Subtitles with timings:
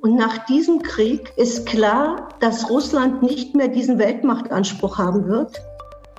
[0.00, 5.62] Und nach diesem Krieg ist klar, dass Russland nicht mehr diesen Weltmachtanspruch haben wird.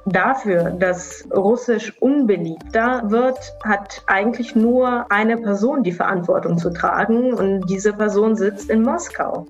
[0.06, 7.68] Dafür, dass Russisch unbeliebter wird, hat eigentlich nur eine Person die Verantwortung zu tragen und
[7.70, 9.46] diese Person sitzt in Moskau.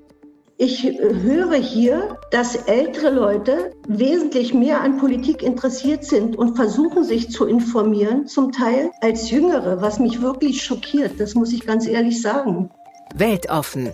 [0.58, 7.32] Ich höre hier, dass ältere Leute wesentlich mehr an Politik interessiert sind und versuchen sich
[7.32, 12.22] zu informieren, zum Teil als Jüngere, was mich wirklich schockiert, das muss ich ganz ehrlich
[12.22, 12.70] sagen.
[13.16, 13.94] Weltoffen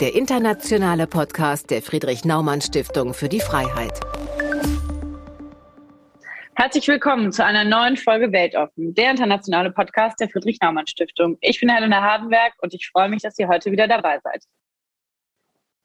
[0.00, 3.98] der internationale Podcast der Friedrich Naumann Stiftung für die Freiheit.
[6.54, 11.38] Herzlich willkommen zu einer neuen Folge Weltoffen, der internationale Podcast der Friedrich Naumann Stiftung.
[11.40, 14.44] Ich bin Helena Hardenberg und ich freue mich, dass ihr heute wieder dabei seid.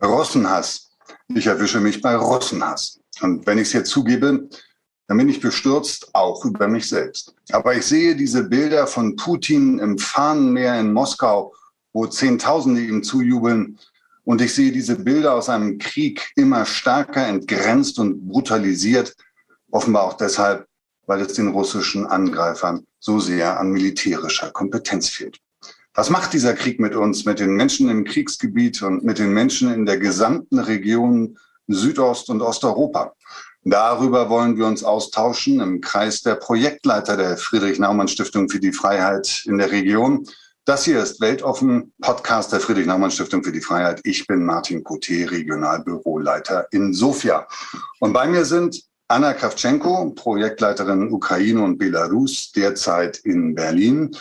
[0.03, 0.91] Russenhass.
[1.33, 2.99] Ich erwische mich bei Russenhass.
[3.21, 4.49] Und wenn ich es jetzt zugebe,
[5.07, 7.33] dann bin ich bestürzt auch über mich selbst.
[7.51, 11.53] Aber ich sehe diese Bilder von Putin im Fahnenmeer in Moskau,
[11.93, 13.79] wo Zehntausende ihm zujubeln
[14.25, 19.15] und ich sehe diese Bilder aus einem Krieg immer stärker entgrenzt und brutalisiert,
[19.71, 20.65] offenbar auch deshalb,
[21.05, 25.39] weil es den russischen Angreifern so sehr an militärischer Kompetenz fehlt.
[25.93, 29.71] Was macht dieser Krieg mit uns, mit den Menschen im Kriegsgebiet und mit den Menschen
[29.71, 33.13] in der gesamten Region Südost- und Osteuropa?
[33.65, 39.57] Darüber wollen wir uns austauschen im Kreis der Projektleiter der Friedrich-Naumann-Stiftung für die Freiheit in
[39.57, 40.27] der Region
[40.65, 43.99] das hier ist Weltoffen, Podcast der Friedrich-Naumann-Stiftung für die Freiheit.
[44.05, 47.45] Ich bin Martin Coté, Regionalbüroleiter in Sofia.
[47.99, 54.15] Und bei mir sind Anna Kravtschenko, Projektleiterin Ukraine und Belarus, derzeit in Berlin.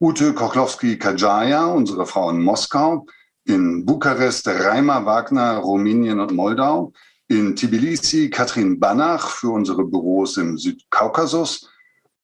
[0.00, 3.06] Ute Kochlowski-Kajaja, unsere Frau in Moskau.
[3.44, 6.94] In Bukarest Reimer Wagner, Rumänien und Moldau.
[7.28, 11.68] In Tbilisi Katrin Banach für unsere Büros im Südkaukasus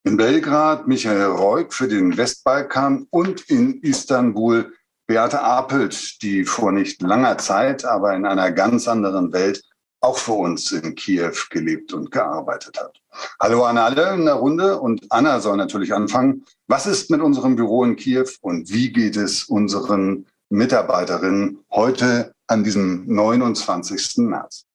[0.08, 4.72] in Belgrad Michael Reuk für den Westbalkan und in Istanbul
[5.06, 9.62] Beate Apelt, die vor nicht langer Zeit, aber in einer ganz anderen Welt
[10.00, 12.98] auch für uns in Kiew gelebt und gearbeitet hat.
[13.38, 16.46] Hallo an alle in der Runde und Anna soll natürlich anfangen.
[16.68, 22.64] Was ist mit unserem Büro in Kiew und wie geht es unseren Mitarbeiterinnen heute an
[22.64, 24.18] diesem 29.
[24.18, 24.67] März?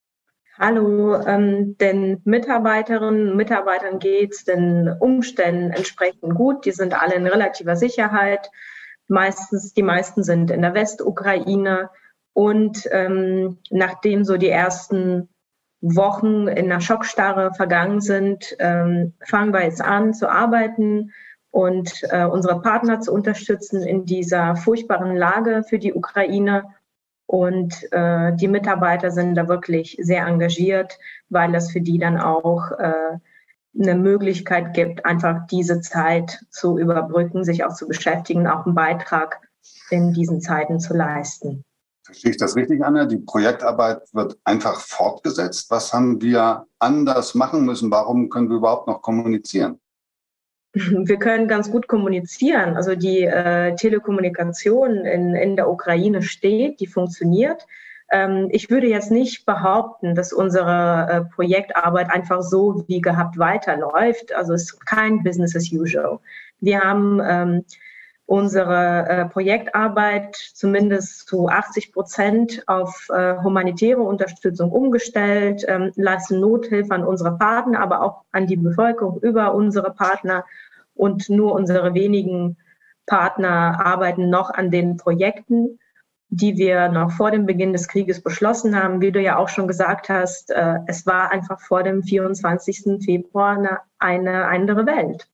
[0.60, 6.66] Hallo, ähm, den Mitarbeiterinnen und Mitarbeitern geht es den Umständen entsprechend gut.
[6.66, 8.52] Die sind alle in relativer Sicherheit.
[9.08, 11.90] Meistens, die meisten sind in der Westukraine.
[12.34, 15.28] Und ähm, nachdem so die ersten
[15.82, 21.12] Wochen in der Schockstarre vergangen sind, ähm, fangen wir jetzt an zu arbeiten
[21.50, 26.66] und äh, unsere Partner zu unterstützen in dieser furchtbaren Lage für die Ukraine
[27.26, 30.98] und äh, die Mitarbeiter sind da wirklich sehr engagiert,
[31.30, 33.18] weil das für die dann auch äh,
[33.80, 39.42] eine Möglichkeit gibt, einfach diese Zeit zu überbrücken, sich auch zu beschäftigen, auch einen Beitrag
[39.90, 41.64] in diesen Zeiten zu leisten.
[42.04, 43.06] Verstehe ich das richtig, Anna?
[43.06, 45.72] Die Projektarbeit wird einfach fortgesetzt.
[45.72, 47.90] Was haben wir anders machen müssen?
[47.92, 49.80] Warum können wir überhaupt noch kommunizieren?
[51.06, 52.76] Wir können ganz gut kommunizieren.
[52.76, 57.68] Also die äh, Telekommunikation in, in der Ukraine steht, die funktioniert.
[58.12, 64.34] Ähm, ich würde jetzt nicht behaupten, dass unsere äh, Projektarbeit einfach so wie gehabt weiterläuft.
[64.34, 66.20] Also es ist kein Business as usual.
[66.60, 67.66] Wir haben ähm,
[68.26, 76.94] unsere äh, Projektarbeit zumindest zu 80 Prozent auf äh, humanitäre Unterstützung umgestellt, ähm, leisten Nothilfe
[76.94, 80.46] an unsere Partner, aber auch an die Bevölkerung über unsere Partner.
[80.96, 82.58] Und nur unsere wenigen
[83.08, 85.80] Partner arbeiten noch an den Projekten,
[86.30, 89.02] die wir noch vor dem Beginn des Krieges beschlossen haben.
[89.02, 93.04] Wie du ja auch schon gesagt hast, äh, es war einfach vor dem 24.
[93.04, 95.28] Februar eine, eine andere Welt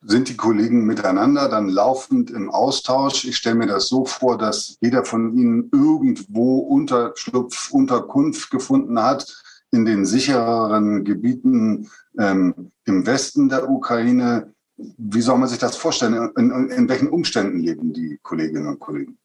[0.00, 3.24] sind die Kollegen miteinander dann laufend im Austausch.
[3.24, 9.36] Ich stelle mir das so vor, dass jeder von ihnen irgendwo Unterschlupf, Unterkunft gefunden hat
[9.70, 14.52] in den sichereren Gebieten ähm, im Westen der Ukraine.
[14.76, 16.30] Wie soll man sich das vorstellen?
[16.36, 19.18] In, in welchen Umständen leben die Kolleginnen und Kollegen?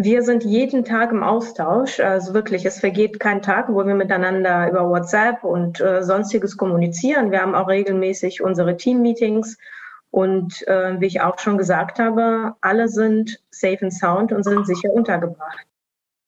[0.00, 1.98] Wir sind jeden Tag im Austausch.
[2.00, 7.30] Also wirklich, es vergeht kein Tag, wo wir miteinander über WhatsApp und äh, sonstiges kommunizieren.
[7.30, 9.56] Wir haben auch regelmäßig unsere Team-Meetings
[10.10, 14.66] und äh, wie ich auch schon gesagt habe, alle sind safe and sound und sind
[14.66, 15.66] sicher untergebracht.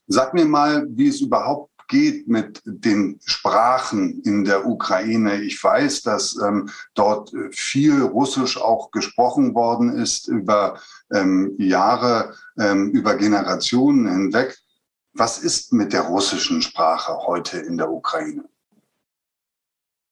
[0.07, 5.43] Sag mir mal, wie es überhaupt geht mit den Sprachen in der Ukraine.
[5.43, 10.79] Ich weiß, dass ähm, dort viel Russisch auch gesprochen worden ist über
[11.13, 14.57] ähm, Jahre, ähm, über Generationen hinweg.
[15.13, 18.45] Was ist mit der russischen Sprache heute in der Ukraine?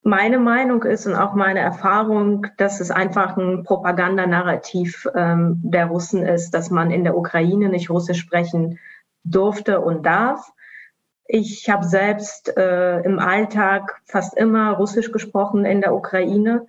[0.08, 6.22] Meine Meinung ist und auch meine Erfahrung, dass es einfach ein Propagandanarrativ ähm, der Russen
[6.22, 8.78] ist, dass man in der Ukraine nicht Russisch sprechen
[9.24, 10.50] durfte und darf.
[11.26, 16.66] Ich habe selbst äh, im Alltag fast immer Russisch gesprochen in der Ukraine.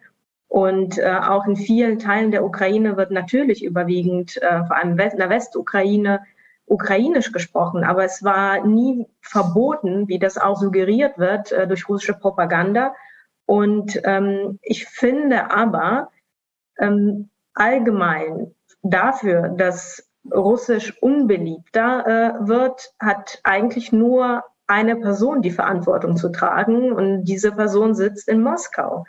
[0.49, 5.17] Und äh, auch in vielen Teilen der Ukraine wird natürlich überwiegend, äh, vor allem in
[5.17, 6.25] der Westukraine,
[6.65, 7.85] ukrainisch gesprochen.
[7.85, 12.93] Aber es war nie verboten, wie das auch suggeriert wird äh, durch russische Propaganda.
[13.49, 16.11] Und ähm, ich finde aber
[16.77, 18.53] ähm, allgemein
[18.83, 26.91] dafür, dass Russisch unbeliebter äh, wird, hat eigentlich nur eine Person die Verantwortung zu tragen
[26.91, 29.05] und diese Person sitzt in Moskau.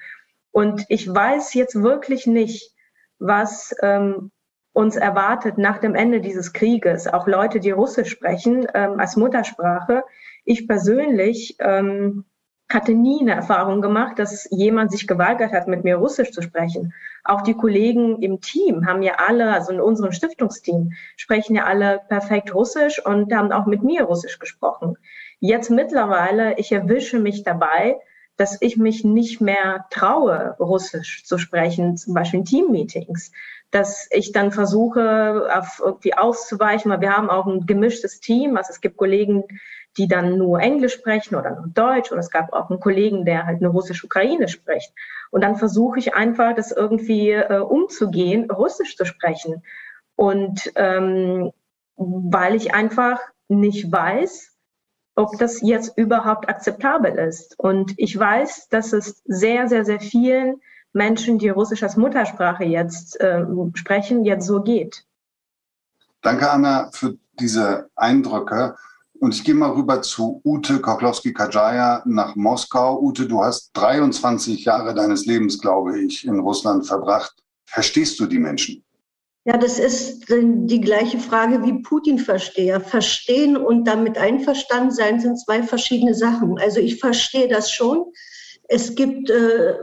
[0.52, 2.74] Und ich weiß jetzt wirklich nicht,
[3.18, 4.30] was ähm,
[4.72, 7.06] uns erwartet nach dem Ende dieses Krieges.
[7.06, 10.02] Auch Leute, die Russisch sprechen ähm, als Muttersprache.
[10.46, 12.24] Ich persönlich ähm,
[12.70, 16.94] hatte nie eine Erfahrung gemacht, dass jemand sich geweigert hat, mit mir Russisch zu sprechen.
[17.24, 22.00] Auch die Kollegen im Team haben ja alle, also in unserem Stiftungsteam, sprechen ja alle
[22.08, 24.96] perfekt Russisch und haben auch mit mir Russisch gesprochen.
[25.40, 27.98] Jetzt mittlerweile, ich erwische mich dabei,
[28.36, 33.32] dass ich mich nicht mehr traue, Russisch zu sprechen, zum Beispiel in Teammeetings.
[33.70, 38.56] Dass ich dann versuche, auf irgendwie auszuweichen, weil wir haben auch ein gemischtes Team.
[38.56, 39.44] Also es gibt Kollegen,
[39.96, 42.12] die dann nur Englisch sprechen oder nur Deutsch.
[42.12, 44.92] Und es gab auch einen Kollegen, der halt nur Russisch-Ukraine spricht.
[45.30, 49.62] Und dann versuche ich einfach, das irgendwie äh, umzugehen, Russisch zu sprechen.
[50.16, 51.52] Und ähm,
[51.96, 54.52] weil ich einfach nicht weiß,
[55.16, 57.58] ob das jetzt überhaupt akzeptabel ist.
[57.58, 60.60] Und ich weiß, dass es sehr, sehr, sehr vielen
[60.92, 63.44] Menschen, die Russisch als Muttersprache jetzt äh,
[63.74, 65.04] sprechen, jetzt so geht.
[66.22, 68.76] Danke, Anna, für diese Eindrücke.
[69.20, 73.02] Und ich gehe mal rüber zu Ute Kochlowski-Kajaya nach Moskau.
[73.02, 77.34] Ute, du hast 23 Jahre deines Lebens, glaube ich, in Russland verbracht.
[77.66, 78.82] Verstehst du die Menschen?
[79.44, 82.80] Ja, das ist die gleiche Frage wie Putin verstehe.
[82.80, 86.58] Verstehen und damit einverstanden sein sind zwei verschiedene Sachen.
[86.58, 88.06] Also ich verstehe das schon.
[88.68, 89.74] Es gibt äh,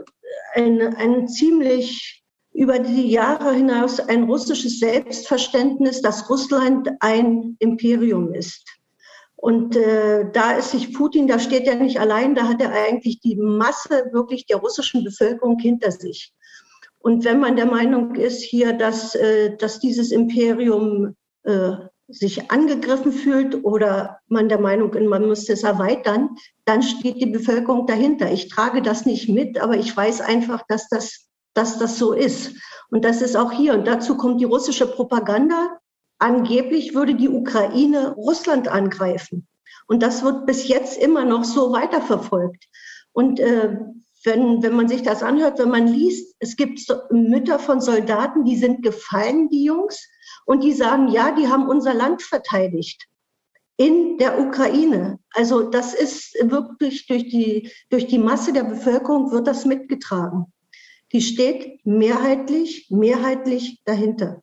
[0.54, 8.77] ein, ein ziemlich über die Jahre hinaus ein russisches Selbstverständnis, dass Russland ein Imperium ist.
[9.40, 13.20] Und äh, da ist sich Putin, da steht er nicht allein, da hat er eigentlich
[13.20, 16.32] die Masse wirklich der russischen Bevölkerung hinter sich.
[16.98, 21.14] Und wenn man der Meinung ist hier, dass, äh, dass dieses Imperium
[21.44, 21.70] äh,
[22.08, 26.30] sich angegriffen fühlt oder man der Meinung ist, man muss es erweitern,
[26.64, 28.32] dann steht die Bevölkerung dahinter.
[28.32, 32.56] Ich trage das nicht mit, aber ich weiß einfach, dass das, dass das so ist.
[32.90, 33.74] Und das ist auch hier.
[33.74, 35.78] Und dazu kommt die russische Propaganda,
[36.18, 39.46] Angeblich würde die Ukraine Russland angreifen.
[39.86, 42.66] Und das wird bis jetzt immer noch so weiterverfolgt.
[43.12, 43.76] Und äh,
[44.24, 48.44] wenn, wenn man sich das anhört, wenn man liest, es gibt so Mütter von Soldaten,
[48.44, 50.08] die sind gefallen, die Jungs,
[50.44, 53.06] und die sagen, ja, die haben unser Land verteidigt
[53.76, 55.18] in der Ukraine.
[55.30, 60.52] Also das ist wirklich durch die, durch die Masse der Bevölkerung wird das mitgetragen.
[61.12, 64.42] Die steht mehrheitlich, mehrheitlich dahinter.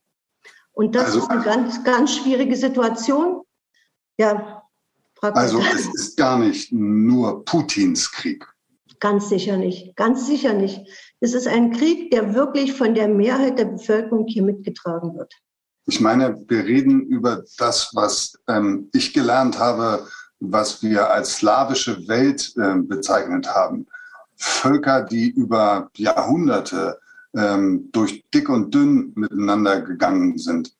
[0.76, 3.40] Und das also, ist eine ganz, ganz schwierige Situation.
[4.18, 4.62] Ja,
[5.22, 8.46] also es ist gar nicht nur Putins Krieg.
[9.00, 10.86] Ganz sicher nicht, ganz sicher nicht.
[11.20, 15.32] Es ist ein Krieg, der wirklich von der Mehrheit der Bevölkerung hier mitgetragen wird.
[15.86, 20.06] Ich meine, wir reden über das, was ähm, ich gelernt habe,
[20.40, 23.86] was wir als slawische Welt äh, bezeichnet haben.
[24.34, 26.98] Völker, die über Jahrhunderte
[27.36, 30.75] ähm, durch dick und dünn miteinander gegangen sind.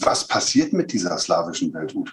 [0.00, 2.12] Was passiert mit dieser slawischen Welt, Ute?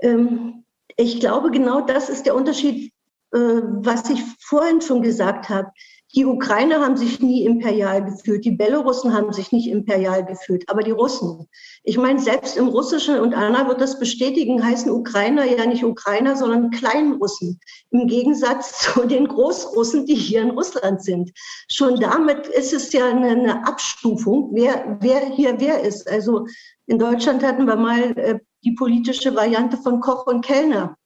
[0.00, 0.64] Ähm,
[0.96, 2.92] ich glaube, genau das ist der Unterschied,
[3.32, 5.70] äh, was ich vorhin schon gesagt habe.
[6.16, 10.82] Die Ukrainer haben sich nie imperial gefühlt, die Belarussen haben sich nicht imperial gefühlt, aber
[10.82, 11.46] die Russen.
[11.84, 16.34] Ich meine, selbst im Russischen, und Anna wird das bestätigen, heißen Ukrainer ja nicht Ukrainer,
[16.34, 17.60] sondern Kleinrussen.
[17.90, 21.32] Im Gegensatz zu den Großrussen, die hier in Russland sind.
[21.70, 26.08] Schon damit ist es ja eine, Abstufung, wer, wer hier wer ist.
[26.10, 26.46] Also
[26.86, 30.96] in Deutschland hatten wir mal äh, die politische Variante von Koch und Kellner.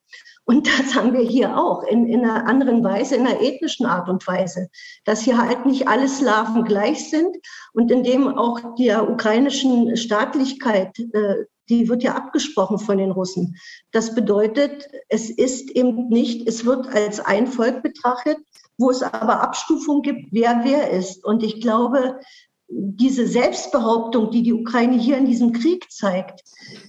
[0.45, 4.09] Und das haben wir hier auch in, in einer anderen Weise, in einer ethnischen Art
[4.09, 4.69] und Weise,
[5.05, 7.37] dass hier halt nicht alle Slawen gleich sind
[7.73, 13.55] und in dem auch der ukrainischen Staatlichkeit, äh, die wird ja abgesprochen von den Russen.
[13.91, 18.37] Das bedeutet, es ist eben nicht, es wird als ein Volk betrachtet,
[18.77, 21.23] wo es aber Abstufungen gibt, wer wer ist.
[21.23, 22.19] Und ich glaube,
[22.67, 26.41] diese Selbstbehauptung, die die Ukraine hier in diesem Krieg zeigt,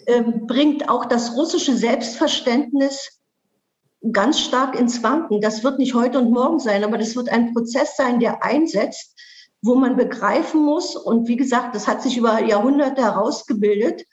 [0.06, 3.21] äh, bringt auch das russische Selbstverständnis
[4.10, 5.40] ganz stark ins Wanken.
[5.40, 9.16] Das wird nicht heute und morgen sein, aber das wird ein Prozess sein, der einsetzt,
[9.62, 10.96] wo man begreifen muss.
[10.96, 14.04] Und wie gesagt, das hat sich über Jahrhunderte herausgebildet.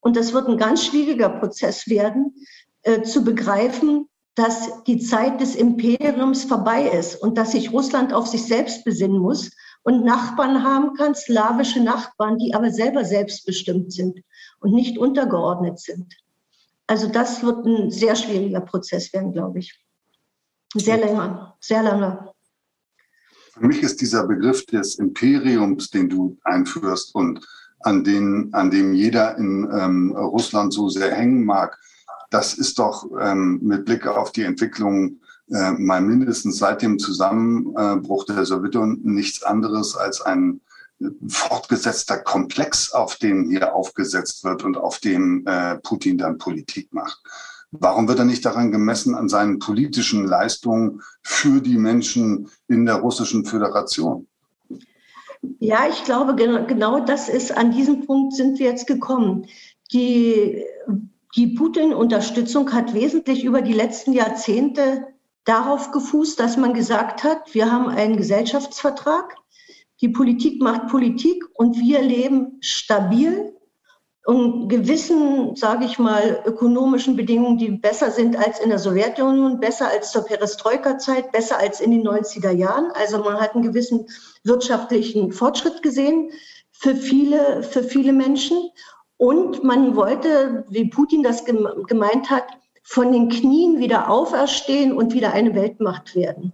[0.00, 2.34] Und das wird ein ganz schwieriger Prozess werden,
[2.82, 8.26] äh, zu begreifen, dass die Zeit des Imperiums vorbei ist und dass sich Russland auf
[8.26, 9.50] sich selbst besinnen muss
[9.82, 14.20] und Nachbarn haben kann, slawische Nachbarn, die aber selber selbstbestimmt sind
[14.60, 16.14] und nicht untergeordnet sind.
[16.86, 19.78] Also das wird ein sehr schwieriger Prozess werden, glaube ich.
[20.74, 22.30] Sehr länger, sehr lange.
[23.52, 27.46] Für mich ist dieser Begriff des Imperiums, den du einführst und
[27.80, 31.78] an, den, an dem jeder in ähm, Russland so sehr hängen mag,
[32.30, 38.24] das ist doch ähm, mit Blick auf die Entwicklung äh, mal mindestens seit dem Zusammenbruch
[38.24, 40.60] der Sowjetunion nichts anderes als ein
[41.28, 47.20] fortgesetzter Komplex, auf den hier aufgesetzt wird und auf dem äh, Putin dann Politik macht.
[47.70, 52.96] Warum wird er nicht daran gemessen an seinen politischen Leistungen für die Menschen in der
[52.96, 54.26] russischen Föderation?
[55.58, 59.46] Ja, ich glaube, genau das ist, an diesem Punkt sind wir jetzt gekommen.
[59.92, 60.64] Die,
[61.36, 65.06] die Putin-Unterstützung hat wesentlich über die letzten Jahrzehnte
[65.44, 69.36] darauf gefußt, dass man gesagt hat, wir haben einen Gesellschaftsvertrag,
[70.00, 73.52] die Politik macht Politik und wir leben stabil
[74.26, 79.88] und gewissen, sage ich mal, ökonomischen Bedingungen, die besser sind als in der Sowjetunion, besser
[79.88, 82.90] als zur Perestroika-Zeit, besser als in den 90er Jahren.
[82.92, 84.06] Also man hat einen gewissen
[84.42, 86.30] wirtschaftlichen Fortschritt gesehen
[86.72, 88.70] für viele, für viele Menschen.
[89.16, 92.46] Und man wollte, wie Putin das gemeint hat,
[92.82, 96.52] von den Knien wieder auferstehen und wieder eine Weltmacht werden.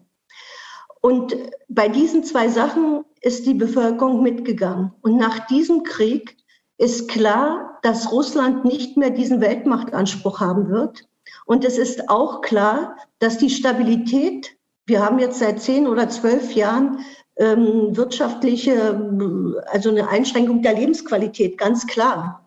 [1.02, 1.36] Und
[1.68, 4.92] bei diesen zwei Sachen ist die Bevölkerung mitgegangen.
[5.02, 6.36] Und nach diesem Krieg
[6.78, 11.04] ist klar, dass Russland nicht mehr diesen Weltmachtanspruch haben wird.
[11.44, 14.56] Und es ist auch klar, dass die Stabilität,
[14.86, 17.00] wir haben jetzt seit zehn oder zwölf Jahren
[17.36, 22.41] ähm, wirtschaftliche, also eine Einschränkung der Lebensqualität, ganz klar.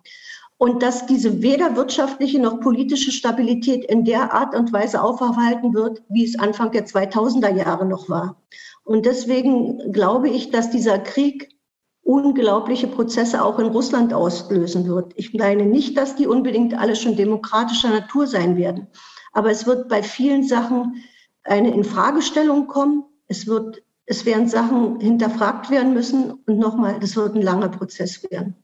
[0.57, 6.01] Und dass diese weder wirtschaftliche noch politische Stabilität in der Art und Weise aufhalten wird,
[6.09, 8.41] wie es Anfang der 2000er Jahre noch war.
[8.83, 11.55] Und deswegen glaube ich, dass dieser Krieg
[12.03, 15.12] unglaubliche Prozesse auch in Russland auslösen wird.
[15.15, 18.88] Ich meine nicht, dass die unbedingt alle schon demokratischer Natur sein werden,
[19.33, 21.03] aber es wird bei vielen Sachen
[21.43, 23.03] eine Infragestellung kommen.
[23.27, 28.24] Es wird, es werden Sachen hinterfragt werden müssen und nochmal, das wird ein langer Prozess
[28.29, 28.55] werden.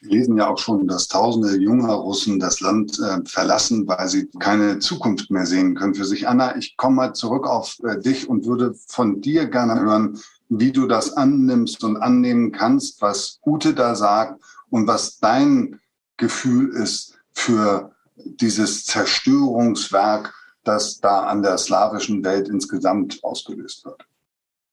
[0.00, 4.28] Wir lesen ja auch schon, dass tausende junger Russen das Land äh, verlassen, weil sie
[4.38, 6.28] keine Zukunft mehr sehen können für sich.
[6.28, 10.72] Anna, ich komme mal zurück auf äh, dich und würde von dir gerne hören, wie
[10.72, 14.40] du das annimmst und annehmen kannst, was Ute da sagt
[14.70, 15.80] und was dein
[16.16, 24.06] Gefühl ist für dieses Zerstörungswerk, das da an der slawischen Welt insgesamt ausgelöst wird.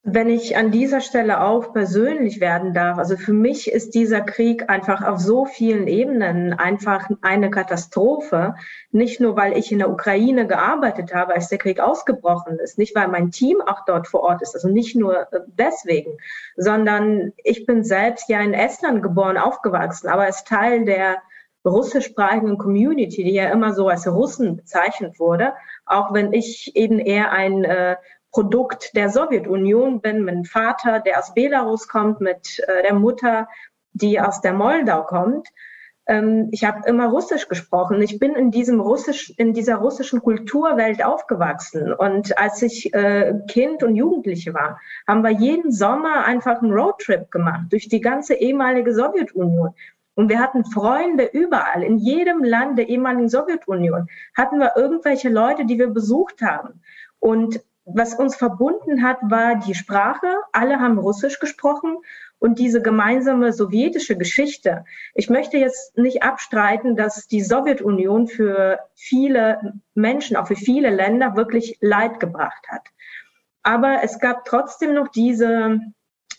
[0.08, 4.70] Wenn ich an dieser Stelle auch persönlich werden darf, also für mich ist dieser Krieg
[4.70, 8.54] einfach auf so vielen Ebenen einfach eine Katastrophe.
[8.92, 12.96] Nicht nur, weil ich in der Ukraine gearbeitet habe, als der Krieg ausgebrochen ist, nicht
[12.96, 16.20] weil mein Team auch dort vor Ort ist, also nicht nur äh, deswegen,
[16.56, 21.18] sondern ich bin selbst ja in Estland geboren, aufgewachsen, aber als Teil der
[21.66, 25.54] russischsprachigen Community, die ja immer so als Russen bezeichnet wurde,
[25.88, 27.96] auch wenn ich eben eher ein äh,
[28.36, 33.48] Produkt der Sowjetunion bin, mit dem Vater, der aus Belarus kommt, mit äh, der Mutter,
[33.94, 35.48] die aus der Moldau kommt.
[36.06, 38.02] Ähm, ich habe immer Russisch gesprochen.
[38.02, 41.94] Ich bin in diesem Russisch, in dieser russischen Kulturwelt aufgewachsen.
[41.94, 47.32] Und als ich äh, Kind und Jugendliche war, haben wir jeden Sommer einfach einen Roadtrip
[47.32, 49.74] gemacht durch die ganze ehemalige Sowjetunion.
[50.16, 55.66] Und wir hatten Freunde überall, in jedem Land der ehemaligen Sowjetunion hatten wir irgendwelche Leute,
[55.66, 56.82] die wir besucht haben.
[57.20, 60.28] Und was uns verbunden hat, war die Sprache.
[60.52, 61.98] Alle haben Russisch gesprochen
[62.40, 64.86] und diese gemeinsame sowjetische Geschichte.
[65.14, 71.36] Ich möchte jetzt nicht abstreiten, dass die Sowjetunion für viele Menschen, auch für viele Länder
[71.36, 72.88] wirklich Leid gebracht hat.
[73.62, 75.80] Aber es gab trotzdem noch diese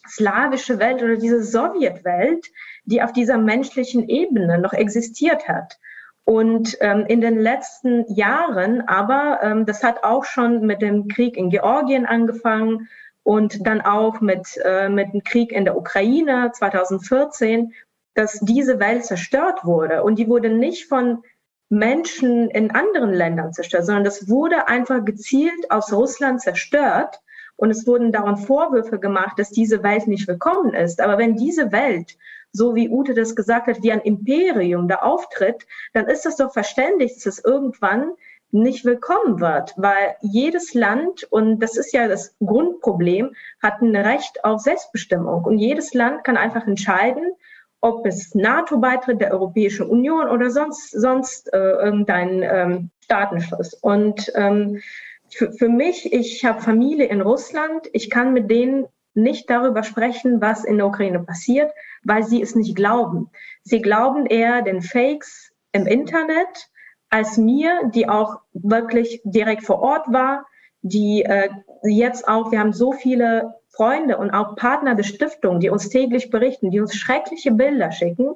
[0.08, 2.46] slawische Welt oder diese Sowjetwelt,
[2.84, 5.78] die auf dieser menschlichen Ebene noch existiert hat.
[6.26, 11.36] Und ähm, in den letzten Jahren, aber ähm, das hat auch schon mit dem Krieg
[11.36, 12.88] in Georgien angefangen
[13.22, 17.72] und dann auch mit, äh, mit dem Krieg in der Ukraine 2014,
[18.14, 20.02] dass diese Welt zerstört wurde.
[20.02, 21.22] Und die wurde nicht von
[21.68, 27.20] Menschen in anderen Ländern zerstört, sondern das wurde einfach gezielt aus Russland zerstört.
[27.54, 31.00] Und es wurden daran Vorwürfe gemacht, dass diese Welt nicht willkommen ist.
[31.00, 32.16] Aber wenn diese Welt
[32.56, 36.52] so wie Ute das gesagt hat, wie ein Imperium da auftritt, dann ist es doch
[36.52, 38.12] verständlich, dass es irgendwann
[38.52, 44.44] nicht willkommen wird, weil jedes Land, und das ist ja das Grundproblem, hat ein Recht
[44.44, 45.44] auf Selbstbestimmung.
[45.44, 47.32] Und jedes Land kann einfach entscheiden,
[47.80, 53.74] ob es NATO-Beitritt der Europäischen Union oder sonst, sonst äh, irgendein ähm, Staatenschluss.
[53.74, 54.80] Und ähm,
[55.28, 58.86] für, für mich, ich habe Familie in Russland, ich kann mit denen
[59.16, 61.72] nicht darüber sprechen, was in der Ukraine passiert,
[62.04, 63.30] weil sie es nicht glauben.
[63.62, 66.68] Sie glauben eher den Fakes im Internet
[67.10, 70.46] als mir, die auch wirklich direkt vor Ort war,
[70.82, 71.48] die äh,
[71.82, 76.30] jetzt auch, wir haben so viele Freunde und auch Partner der Stiftung, die uns täglich
[76.30, 78.34] berichten, die uns schreckliche Bilder schicken,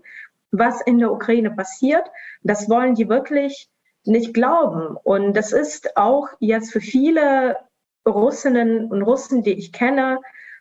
[0.51, 2.05] was in der Ukraine passiert.
[2.43, 3.69] Das wollen die wirklich
[4.05, 4.97] nicht glauben.
[5.03, 7.57] Und das ist auch jetzt für viele
[8.07, 10.19] Russinnen und Russen, die ich kenne,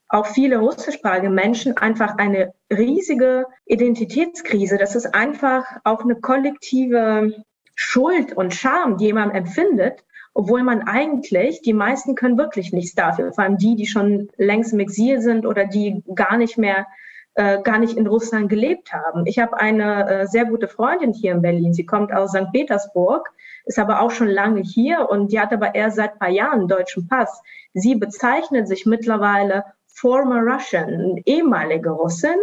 [0.09, 4.77] auch viele russischsprachige Menschen einfach eine riesige Identitätskrise.
[4.77, 7.31] Das ist einfach auch eine kollektive
[7.75, 13.31] Schuld und Scham, die man empfindet, obwohl man eigentlich, die meisten können wirklich nichts dafür,
[13.33, 16.87] vor allem die, die schon längst im Exil sind oder die gar nicht mehr,
[17.35, 19.27] äh, gar nicht in Russland gelebt haben.
[19.27, 21.73] Ich habe eine äh, sehr gute Freundin hier in Berlin.
[21.73, 22.51] Sie kommt aus St.
[22.51, 23.29] Petersburg,
[23.65, 26.67] ist aber auch schon lange hier und die hat aber erst seit paar Jahren einen
[26.67, 27.41] deutschen Pass.
[27.73, 29.65] Sie bezeichnet sich mittlerweile
[29.99, 32.35] former Russian, ehemalige Russin.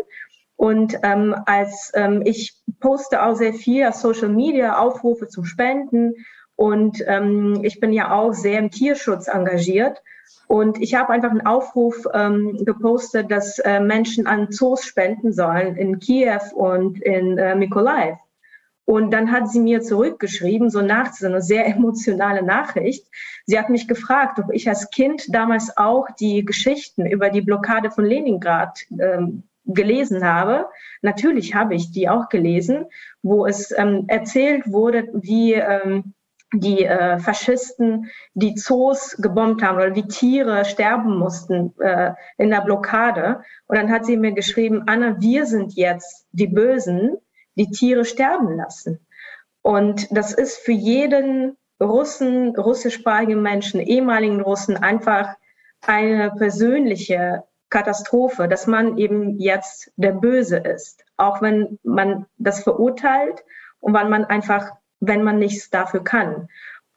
[0.57, 6.15] Und ähm, als ähm, ich poste auch sehr viel Social Media, Aufrufe zum Spenden
[6.57, 10.03] und ähm, ich bin ja auch sehr im Tierschutz engagiert.
[10.49, 15.77] Und ich habe einfach einen Aufruf ähm, gepostet, dass äh, Menschen an Zoos spenden sollen
[15.77, 18.17] in Kiew und in äh, Mykolaiv.
[18.87, 23.07] Und dann hat sie mir zurückgeschrieben, so nachts, so eine sehr emotionale Nachricht.
[23.45, 27.91] Sie hat mich gefragt, ob ich als Kind damals auch die Geschichten über die Blockade
[27.91, 30.67] von Leningrad ähm, gelesen habe.
[31.03, 32.87] Natürlich habe ich die auch gelesen,
[33.23, 36.15] wo es ähm, erzählt wurde, wie ähm,
[36.53, 42.61] die äh, Faschisten die Zoos gebombt haben oder wie Tiere sterben mussten äh, in der
[42.61, 43.43] Blockade.
[43.67, 47.17] Und dann hat sie mir geschrieben, Anna, wir sind jetzt die Bösen,
[47.57, 49.07] die Tiere sterben lassen.
[49.63, 55.35] Und das ist für jeden Russen, russischsprachigen Menschen, ehemaligen Russen einfach
[55.87, 63.45] eine persönliche Katastrophe, dass man eben jetzt der Böse ist, auch wenn man das verurteilt
[63.81, 66.49] und weil man einfach wenn man nichts dafür kann.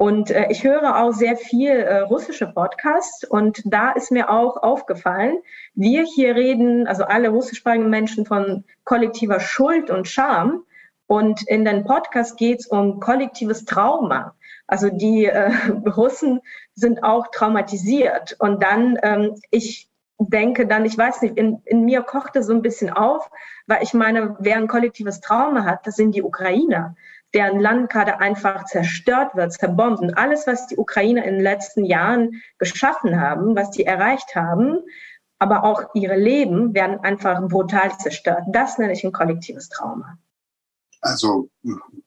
[0.02, 4.56] Und äh, ich höre auch sehr viel äh, russische Podcasts und da ist mir auch
[4.56, 5.40] aufgefallen,
[5.74, 10.64] wir hier reden, also alle russischsprachigen Menschen von kollektiver Schuld und Scham.
[11.06, 14.36] Und in den Podcast geht es um kollektives Trauma.
[14.68, 15.52] Also die äh,
[15.86, 16.40] Russen
[16.76, 18.38] sind auch traumatisiert.
[18.40, 22.62] Und dann, ähm, ich denke dann, ich weiß nicht, in, in mir kochte so ein
[22.62, 23.30] bisschen auf,
[23.68, 26.96] weil ich meine, wer ein kollektives Trauma hat, das sind die Ukrainer
[27.34, 30.02] deren Land gerade einfach zerstört wird, zerbombt.
[30.02, 34.80] Und alles, was die Ukrainer in den letzten Jahren geschaffen haben, was die erreicht haben,
[35.38, 38.44] aber auch ihre Leben werden einfach brutal zerstört.
[38.48, 40.18] Das nenne ich ein kollektives Trauma.
[41.02, 41.50] Also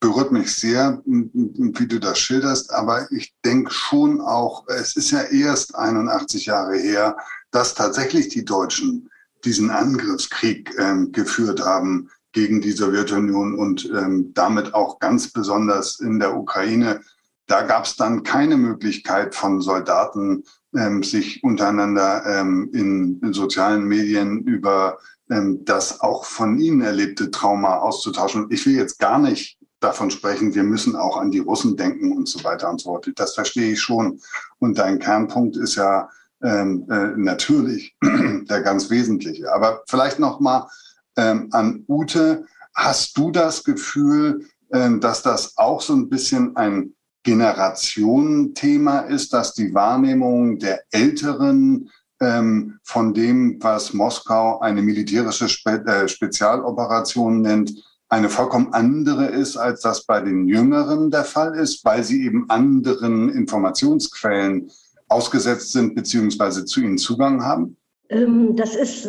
[0.00, 5.22] berührt mich sehr, wie du das schilderst, aber ich denke schon auch, es ist ja
[5.22, 7.16] erst 81 Jahre her,
[7.50, 9.08] dass tatsächlich die Deutschen
[9.44, 16.18] diesen Angriffskrieg äh, geführt haben gegen die Sowjetunion und ähm, damit auch ganz besonders in
[16.18, 17.00] der Ukraine.
[17.46, 23.84] Da gab es dann keine Möglichkeit von Soldaten, ähm, sich untereinander ähm, in, in, sozialen
[23.84, 24.98] Medien über
[25.30, 28.46] ähm, das auch von ihnen erlebte Trauma auszutauschen.
[28.50, 32.28] Ich will jetzt gar nicht davon sprechen, wir müssen auch an die Russen denken und
[32.28, 33.10] so weiter und so fort.
[33.16, 34.20] Das verstehe ich schon.
[34.58, 36.08] Und dein Kernpunkt ist ja
[36.42, 39.52] ähm, äh, natürlich der ganz wesentliche.
[39.52, 40.68] Aber vielleicht noch mal
[41.16, 42.46] ähm, an Ute.
[42.74, 46.94] Hast du das Gefühl, ähm, dass das auch so ein bisschen ein
[47.24, 55.84] Generationenthema ist, dass die Wahrnehmung der Älteren ähm, von dem, was Moskau eine militärische Spe
[55.86, 57.72] äh, Spezialoperation nennt,
[58.08, 62.48] eine vollkommen andere ist, als das bei den Jüngeren der Fall ist, weil sie eben
[62.50, 64.70] anderen Informationsquellen
[65.08, 67.76] ausgesetzt sind beziehungsweise zu ihnen Zugang haben?
[68.12, 69.08] Ähm, das ist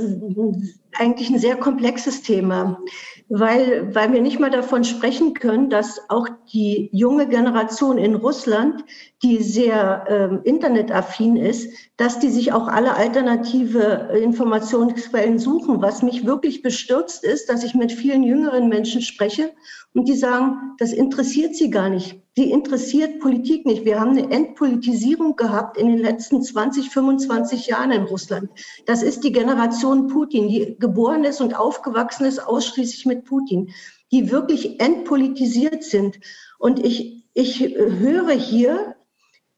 [0.93, 2.79] eigentlich ein sehr komplexes Thema,
[3.27, 8.85] weil, weil wir nicht mal davon sprechen können, dass auch die junge Generation in Russland,
[9.21, 15.81] die sehr ähm, internetaffin ist, dass die sich auch alle alternative Informationsquellen suchen.
[15.81, 19.51] Was mich wirklich bestürzt ist, dass ich mit vielen jüngeren Menschen spreche
[19.93, 22.22] und die sagen, das interessiert sie gar nicht.
[22.35, 23.85] Die interessiert Politik nicht.
[23.85, 28.49] Wir haben eine Entpolitisierung gehabt in den letzten 20, 25 Jahren in Russland.
[28.87, 33.71] Das ist die Generation Putin, die geboren ist und aufgewachsen ist ausschließlich mit Putin,
[34.11, 36.19] die wirklich entpolitisiert sind.
[36.57, 38.95] Und ich, ich höre hier,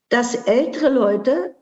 [0.10, 1.56] dass ältere Leute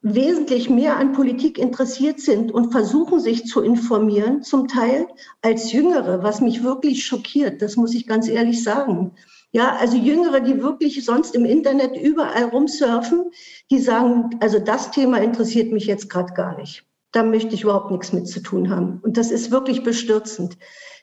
[0.00, 5.08] wesentlich mehr an Politik interessiert sind und versuchen sich zu informieren, zum Teil
[5.40, 9.12] als Jüngere, was mich wirklich schockiert, das muss ich ganz ehrlich sagen.
[9.54, 13.30] Ja, also Jüngere, die wirklich sonst im Internet überall rumsurfen,
[13.70, 16.84] die sagen, also das Thema interessiert mich jetzt gerade gar nicht.
[17.12, 18.98] Da möchte ich überhaupt nichts mit zu tun haben.
[19.04, 20.58] Und das ist wirklich bestürzend.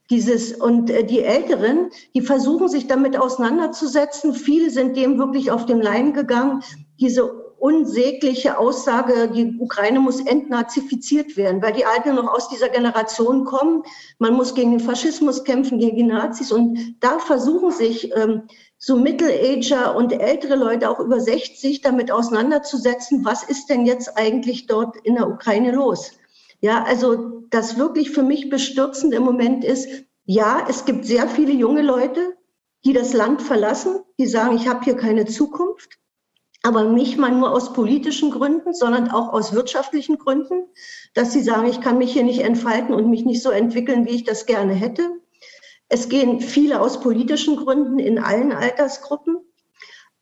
[0.10, 4.34] Dieses, und äh, die Älteren, die versuchen sich damit auseinanderzusetzen.
[4.34, 6.62] Viele sind dem wirklich auf den Leim gegangen.
[7.00, 13.46] Diese unsägliche Aussage, die Ukraine muss entnazifiziert werden, weil die Alten noch aus dieser Generation
[13.46, 13.84] kommen.
[14.18, 16.52] Man muss gegen den Faschismus kämpfen, gegen die Nazis.
[16.52, 18.44] Und da versuchen sich ähm,
[18.80, 24.66] so Middle-Ager und ältere Leute, auch über 60, damit auseinanderzusetzen, was ist denn jetzt eigentlich
[24.66, 26.14] dort in der Ukraine los?
[26.62, 29.88] Ja, also das wirklich für mich bestürzend im Moment ist,
[30.26, 32.36] ja, es gibt sehr viele junge Leute,
[32.86, 36.01] die das Land verlassen, die sagen, ich habe hier keine Zukunft
[36.64, 40.68] aber nicht mal nur aus politischen Gründen, sondern auch aus wirtschaftlichen Gründen,
[41.14, 44.12] dass sie sagen, ich kann mich hier nicht entfalten und mich nicht so entwickeln, wie
[44.16, 45.10] ich das gerne hätte.
[45.90, 49.38] Es gehen viele aus politischen Gründen in allen Altersgruppen.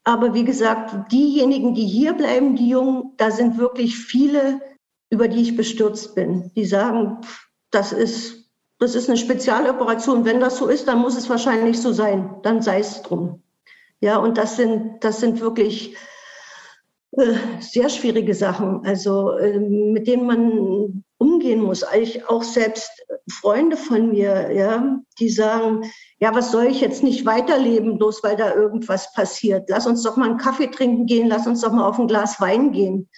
[0.06, 4.62] Aber wie gesagt, diejenigen, die hier bleiben, die Jungen, da sind wirklich viele,
[5.10, 6.52] über die ich bestürzt bin.
[6.56, 7.19] Die sagen,
[7.69, 8.49] das ist,
[8.80, 10.25] das ist eine Spezialoperation.
[10.25, 12.38] Wenn das so ist, dann muss es wahrscheinlich so sein.
[12.43, 13.43] Dann sei es drum.
[13.99, 15.97] Ja, und das sind, das sind wirklich
[17.60, 21.86] sehr schwierige Sachen, also ähm, mit denen man umgehen muss.
[21.97, 22.89] Ich auch selbst
[23.29, 25.84] Freunde von mir, ja, die sagen,
[26.19, 29.69] ja, was soll ich jetzt nicht weiterleben, bloß weil da irgendwas passiert?
[29.69, 32.39] Lass uns doch mal einen Kaffee trinken gehen, lass uns doch mal auf ein Glas
[32.39, 33.10] Wein gehen.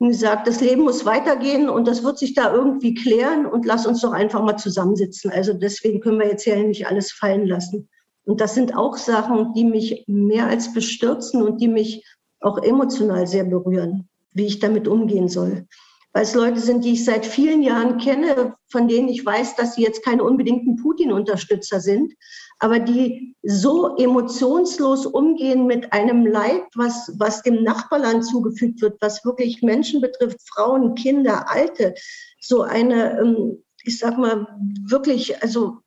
[0.00, 3.84] Und sage, das Leben muss weitergehen und das wird sich da irgendwie klären und lass
[3.84, 5.32] uns doch einfach mal zusammensitzen.
[5.32, 7.88] Also deswegen können wir jetzt ja nicht alles fallen lassen.
[8.24, 12.04] Und das sind auch Sachen, die mich mehr als bestürzen und die mich
[12.40, 15.66] auch emotional sehr berühren, wie ich damit umgehen soll.
[16.12, 19.74] Weil es Leute sind, die ich seit vielen Jahren kenne, von denen ich weiß, dass
[19.74, 22.14] sie jetzt keine unbedingten Putin-Unterstützer sind,
[22.60, 29.24] aber die so emotionslos umgehen mit einem Leid, was, was dem Nachbarland zugefügt wird, was
[29.24, 31.94] wirklich Menschen betrifft, Frauen, Kinder, Alte.
[32.40, 34.46] So eine, ähm, ich sag mal,
[34.88, 35.78] wirklich, also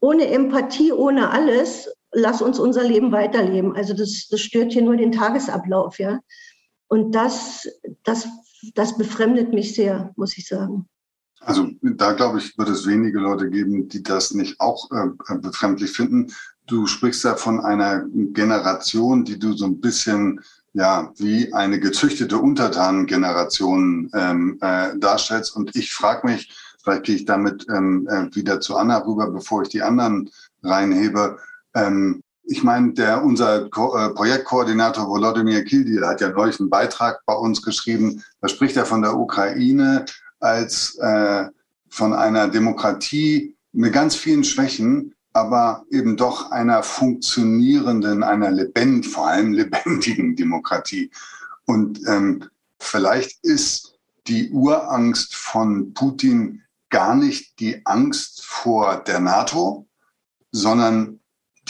[0.00, 3.76] ohne Empathie, ohne alles lass uns unser Leben weiterleben.
[3.76, 6.20] Also das, das stört hier nur den Tagesablauf, ja.
[6.88, 7.68] Und das,
[8.02, 8.28] das,
[8.74, 10.88] das befremdet mich sehr, muss ich sagen.
[11.40, 15.92] Also da glaube ich, wird es wenige Leute geben, die das nicht auch äh, befremdlich
[15.92, 16.32] finden.
[16.66, 20.40] Du sprichst ja von einer Generation, die du so ein bisschen
[20.72, 25.56] ja wie eine gezüchtete Untertanengeneration ähm, äh, darstellst.
[25.56, 29.62] Und ich frage mich, vielleicht gehe ich damit ähm, äh, wieder zu Anna rüber, bevor
[29.62, 30.30] ich die anderen
[30.62, 31.38] reinhebe.
[31.74, 37.20] Ähm, ich meine, der, unser Ko äh, Projektkoordinator Volodymyr Kildil hat ja neulich einen Beitrag
[37.24, 38.24] bei uns geschrieben.
[38.40, 40.04] Da spricht er von der Ukraine
[40.40, 41.44] als äh,
[41.88, 49.28] von einer Demokratie mit ganz vielen Schwächen, aber eben doch einer funktionierenden, einer lebend, vor
[49.28, 51.10] allem lebendigen Demokratie.
[51.66, 52.44] Und ähm,
[52.80, 53.94] vielleicht ist
[54.26, 59.86] die Urangst von Putin gar nicht die Angst vor der NATO,
[60.50, 61.19] sondern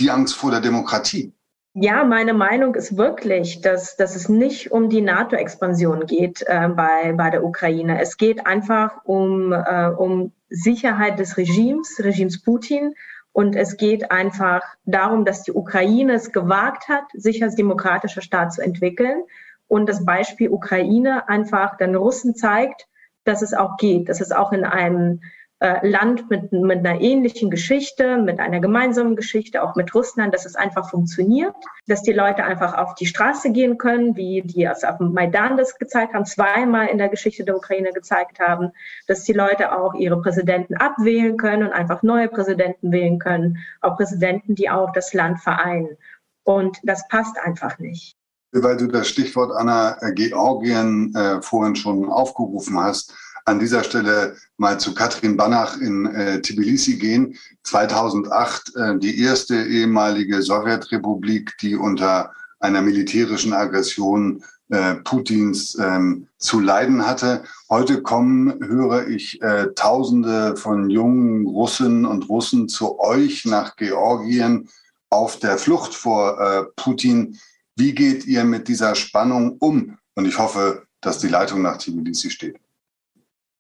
[0.01, 1.33] die Angst vor der Demokratie.
[1.75, 7.13] Ja, meine Meinung ist wirklich, dass, dass es nicht um die NATO-Expansion geht äh, bei,
[7.13, 8.01] bei der Ukraine.
[8.01, 12.95] Es geht einfach um, äh, um Sicherheit des Regimes, Regimes Putin.
[13.33, 18.53] Und es geht einfach darum, dass die Ukraine es gewagt hat, sich als demokratischer Staat
[18.53, 19.23] zu entwickeln.
[19.69, 22.89] Und das Beispiel Ukraine einfach den Russen zeigt,
[23.23, 25.21] dass es auch geht, dass es auch in einem
[25.61, 30.47] äh, Land mit, mit einer ähnlichen Geschichte, mit einer gemeinsamen Geschichte, auch mit Russland, dass
[30.47, 31.55] es einfach funktioniert,
[31.87, 35.59] dass die Leute einfach auf die Straße gehen können, wie die es auf dem Maidan
[35.59, 38.73] das gezeigt haben, zweimal in der Geschichte der Ukraine gezeigt haben,
[39.07, 43.97] dass die Leute auch ihre Präsidenten abwählen können und einfach neue Präsidenten wählen können, auch
[43.97, 45.99] Präsidenten, die auch das Land vereinen.
[46.43, 48.17] Und das passt einfach nicht.
[48.53, 53.15] Weil du das Stichwort Anna Georgien äh, vorhin schon aufgerufen hast,
[53.45, 57.37] an dieser Stelle mal zu Katrin Banach in äh, Tbilisi gehen.
[57.65, 66.61] 2008 äh, die erste ehemalige Sowjetrepublik, die unter einer militärischen Aggression äh, Putins ähm, zu
[66.61, 67.43] leiden hatte.
[67.69, 74.69] Heute kommen, höre ich, äh, Tausende von jungen Russen und Russen zu euch nach Georgien
[75.09, 77.37] auf der Flucht vor äh, Putin.
[77.75, 79.99] Wie geht ihr mit dieser Spannung um?
[80.15, 82.57] Und ich hoffe, dass die Leitung nach Tbilisi steht.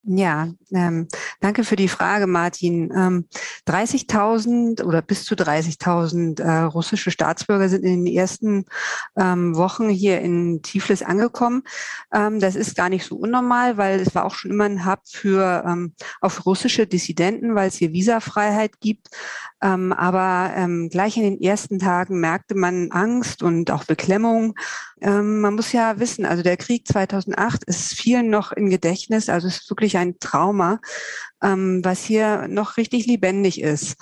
[0.03, 1.09] Ja, ähm,
[1.41, 2.91] danke für die Frage, Martin.
[2.97, 3.27] Ähm,
[3.67, 8.65] 30.000 oder bis zu 30.000 äh, russische Staatsbürger sind in den ersten
[9.19, 11.65] ähm, Wochen hier in Tiflis angekommen.
[12.15, 15.01] Ähm, das ist gar nicht so unnormal, weil es war auch schon immer ein Hub
[15.05, 19.09] für ähm, auf russische Dissidenten, weil es hier Visafreiheit gibt.
[19.63, 24.55] Ähm, aber ähm, gleich in den ersten Tagen merkte man Angst und auch Beklemmung.
[25.03, 29.31] Man muss ja wissen, also der Krieg 2008 ist vielen noch in Gedächtnis.
[29.31, 30.81] Also es ist wirklich ein Trauma,
[31.43, 33.97] ähm, was hier noch richtig lebendig ist.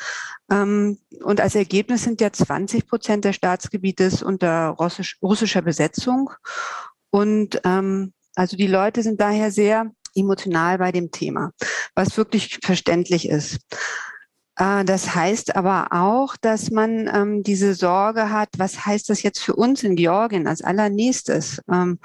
[0.51, 6.31] Ähm, und als Ergebnis sind ja 20 Prozent des Staatsgebietes unter russisch, russischer Besetzung.
[7.11, 11.53] Und ähm, also die Leute sind daher sehr emotional bei dem Thema,
[11.95, 13.59] was wirklich verständlich ist.
[14.57, 19.41] Äh, das heißt aber auch, dass man ähm, diese Sorge hat, was heißt das jetzt
[19.41, 21.63] für uns in Georgien als allernächstes?
[21.71, 21.99] Ähm,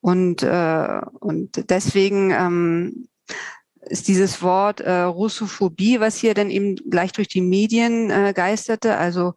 [0.00, 3.08] und, äh, und deswegen ähm,
[3.82, 8.96] ist dieses Wort äh, Russophobie, was hier dann eben gleich durch die Medien äh, geisterte,
[8.96, 9.34] also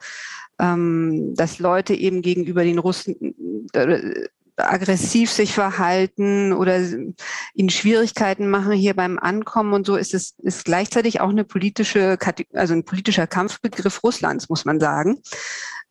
[0.60, 3.36] ähm, dass Leute eben gegenüber den Russen
[3.74, 6.80] äh, aggressiv sich verhalten oder
[7.56, 12.20] ihnen Schwierigkeiten machen hier beim Ankommen und so ist es ist gleichzeitig auch eine politische
[12.54, 15.22] also ein politischer Kampfbegriff Russlands muss man sagen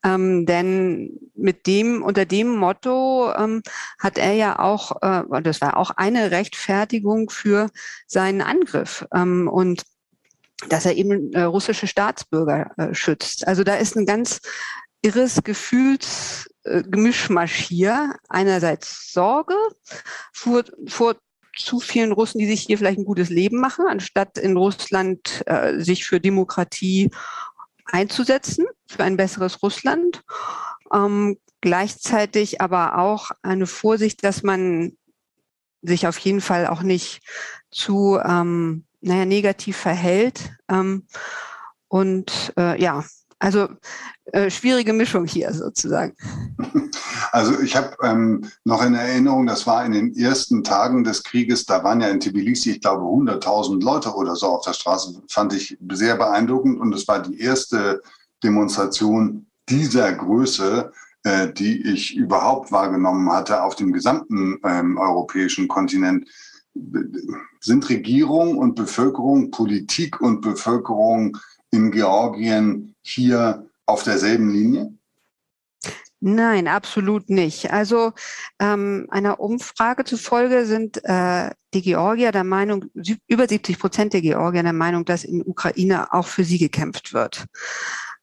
[0.04, 3.62] ähm, denn mit dem, unter dem Motto ähm,
[3.98, 7.68] hat er ja auch, äh, das war auch eine Rechtfertigung für
[8.06, 9.06] seinen Angriff.
[9.14, 9.82] Ähm, und
[10.68, 13.46] dass er eben äh, russische Staatsbürger äh, schützt.
[13.46, 14.40] Also da ist ein ganz
[15.02, 18.16] irres Gefühlsgemischmasch äh, hier.
[18.28, 19.56] Einerseits Sorge
[20.32, 21.16] vor, vor
[21.56, 25.80] zu vielen Russen, die sich hier vielleicht ein gutes Leben machen, anstatt in Russland äh,
[25.80, 27.10] sich für Demokratie
[27.92, 30.22] einzusetzen für ein besseres Russland.
[30.92, 34.96] Ähm, gleichzeitig aber auch eine Vorsicht, dass man
[35.82, 37.22] sich auf jeden Fall auch nicht
[37.70, 40.50] zu ähm, naja, negativ verhält.
[40.68, 41.06] Ähm,
[41.88, 43.04] und äh, ja,
[43.42, 43.68] also
[44.26, 46.14] äh, schwierige Mischung hier sozusagen.
[47.32, 51.66] Also ich habe ähm, noch in Erinnerung, das war in den ersten Tagen des Krieges,
[51.66, 55.54] da waren ja in Tbilisi, ich glaube, 100.000 Leute oder so auf der Straße, fand
[55.54, 56.78] ich sehr beeindruckend.
[56.78, 58.00] Und es war die erste
[58.44, 60.92] Demonstration dieser Größe,
[61.24, 66.28] äh, die ich überhaupt wahrgenommen hatte auf dem gesamten ähm, europäischen Kontinent.
[67.60, 71.36] Sind Regierung und Bevölkerung, Politik und Bevölkerung
[71.72, 74.92] in Georgien hier auf derselben Linie?
[76.24, 77.72] Nein, absolut nicht.
[77.72, 78.12] Also
[78.60, 82.84] ähm, einer Umfrage zufolge sind äh, die Georgier der Meinung,
[83.26, 87.46] über 70 Prozent der Georgier der Meinung, dass in Ukraine auch für sie gekämpft wird.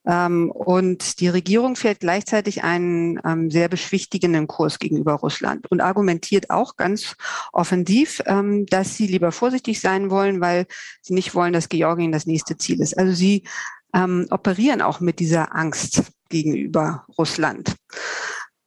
[0.10, 6.50] Ähm, und die Regierung fährt gleichzeitig einen ähm, sehr beschwichtigenden Kurs gegenüber Russland und argumentiert
[6.50, 7.16] auch ganz
[7.54, 10.66] offensiv, ähm, dass sie lieber vorsichtig sein wollen, weil
[11.04, 12.98] sie nicht wollen, dass Georgien das nächste Ziel ist.
[12.98, 13.44] Also sie
[13.92, 17.76] operieren auch mit dieser Angst gegenüber Russland.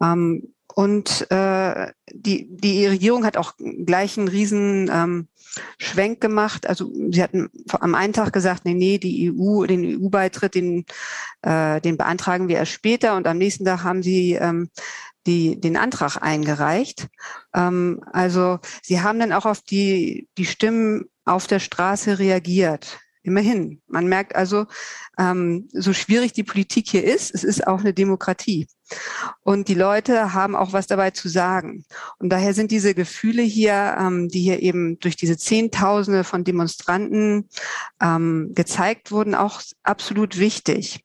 [0.03, 5.29] Ähm, und äh, die, die Regierung hat auch gleich einen riesen ähm,
[5.79, 6.67] Schwenk gemacht.
[6.67, 10.87] Also sie hatten am einen Tag gesagt, nee, nee, die EU, den EU-Beitritt, den,
[11.43, 13.17] äh, den beantragen wir erst später.
[13.17, 14.71] Und am nächsten Tag haben sie ähm,
[15.27, 17.09] die, den Antrag eingereicht.
[17.55, 22.99] Ähm, also sie haben dann auch auf die, die Stimmen auf der Straße reagiert.
[23.25, 23.81] Immerhin.
[23.87, 24.67] Man merkt also,
[25.17, 28.67] ähm, so schwierig die Politik hier ist, es ist auch eine Demokratie.
[29.43, 31.85] Und die Leute haben auch was dabei zu sagen.
[32.19, 37.49] Und daher sind diese Gefühle hier, ähm, die hier eben durch diese Zehntausende von Demonstranten
[38.01, 41.05] ähm, gezeigt wurden, auch absolut wichtig.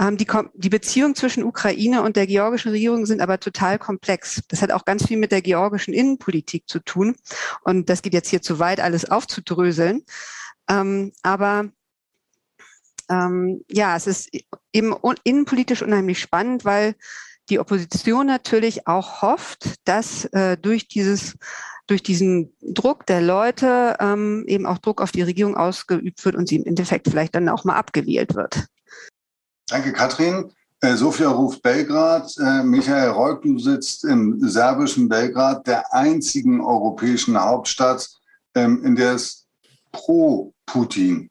[0.00, 4.42] Ähm, die, die Beziehungen zwischen Ukraine und der georgischen Regierung sind aber total komplex.
[4.48, 7.16] Das hat auch ganz viel mit der georgischen Innenpolitik zu tun.
[7.64, 10.02] Und das geht jetzt hier zu weit, alles aufzudröseln.
[10.70, 11.68] Ähm, aber
[13.10, 14.30] ähm, ja, es ist
[14.72, 16.94] eben innenpolitisch unheimlich spannend, weil
[17.48, 21.36] die Opposition natürlich auch hofft, dass äh, durch dieses
[21.88, 26.48] durch diesen Druck der Leute ähm, eben auch Druck auf die Regierung ausgeübt wird und
[26.48, 28.66] sie im Endeffekt vielleicht dann auch mal abgewählt wird.
[29.68, 30.52] Danke, Katrin.
[30.82, 32.32] Äh, Sofia ruft Belgrad.
[32.38, 38.08] Äh, Michael Reuk, du sitzt im serbischen Belgrad, der einzigen europäischen Hauptstadt,
[38.54, 39.39] ähm, in der es
[39.92, 41.30] pro Putin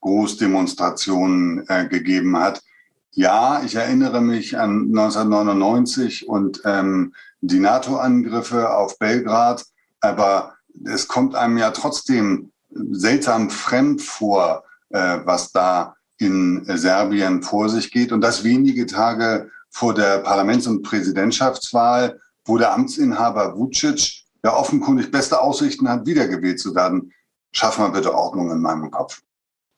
[0.00, 2.62] Großdemonstrationen äh, gegeben hat.
[3.10, 9.64] Ja, ich erinnere mich an 1999 und ähm, die NATO-Angriffe auf Belgrad,
[10.00, 17.68] aber es kommt einem ja trotzdem seltsam fremd vor, äh, was da in Serbien vor
[17.68, 18.12] sich geht.
[18.12, 25.10] Und das wenige Tage vor der Parlaments- und Präsidentschaftswahl, wo der Amtsinhaber Vucic ja offenkundig
[25.10, 27.12] beste Aussichten hat, wiedergewählt zu werden.
[27.56, 29.22] Schaff mal bitte Ordnung in meinem Kopf.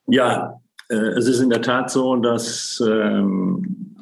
[0.09, 3.95] Ja, äh, es ist in der Tat so, dass ähm,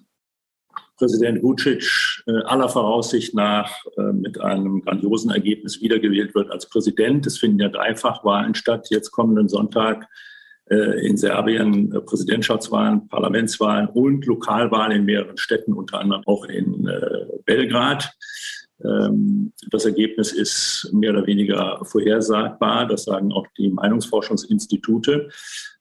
[0.97, 7.27] Präsident Vucic äh, aller Voraussicht nach äh, mit einem grandiosen Ergebnis wiedergewählt wird als Präsident.
[7.27, 10.09] Es finden ja Dreifachwahlen statt, jetzt kommenden Sonntag
[10.71, 16.89] äh, in Serbien äh, Präsidentschaftswahlen, Parlamentswahlen und Lokalwahlen in mehreren Städten, unter anderem auch in
[16.89, 18.11] äh, Belgrad.
[18.85, 22.87] Ähm, das Ergebnis ist mehr oder weniger vorhersagbar.
[22.87, 25.31] Das sagen auch die Meinungsforschungsinstitute.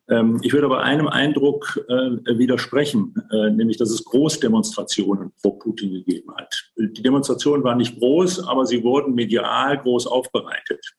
[0.10, 5.94] Ähm, ich würde aber einem Eindruck äh, widersprechen, äh, nämlich dass es Großdemonstrationen pro Putin
[5.94, 6.72] gegeben hat.
[6.78, 10.94] Die Demonstrationen waren nicht groß, aber sie wurden medial groß aufbereitet.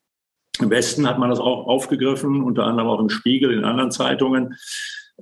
[0.61, 4.57] Im Westen hat man das auch aufgegriffen, unter anderem auch im Spiegel, in anderen Zeitungen.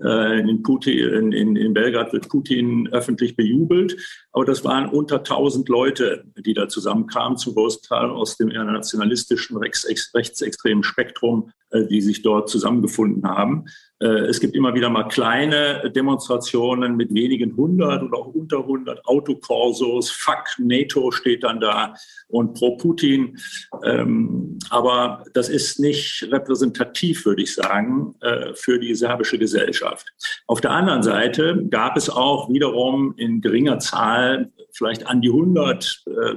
[0.03, 3.97] Äh, in, Putin, in, in Belgrad wird Putin öffentlich bejubelt.
[4.33, 9.57] Aber das waren unter 1000 Leute, die da zusammenkamen, zum Großteil aus dem eher nationalistischen,
[9.57, 13.67] rechtsextremen Spektrum, äh, die sich dort zusammengefunden haben.
[14.05, 19.05] Äh, es gibt immer wieder mal kleine Demonstrationen mit wenigen hundert oder auch unter hundert
[19.07, 20.11] Autokorsos.
[20.11, 21.95] Fuck NATO steht dann da
[22.29, 23.39] und pro Putin.
[23.83, 30.13] Ähm, aber das ist nicht repräsentativ, würde ich sagen, äh, für die serbische Gesellschaft.
[30.47, 36.03] Auf der anderen Seite gab es auch wiederum in geringer Zahl, vielleicht an die hundert
[36.07, 36.35] äh,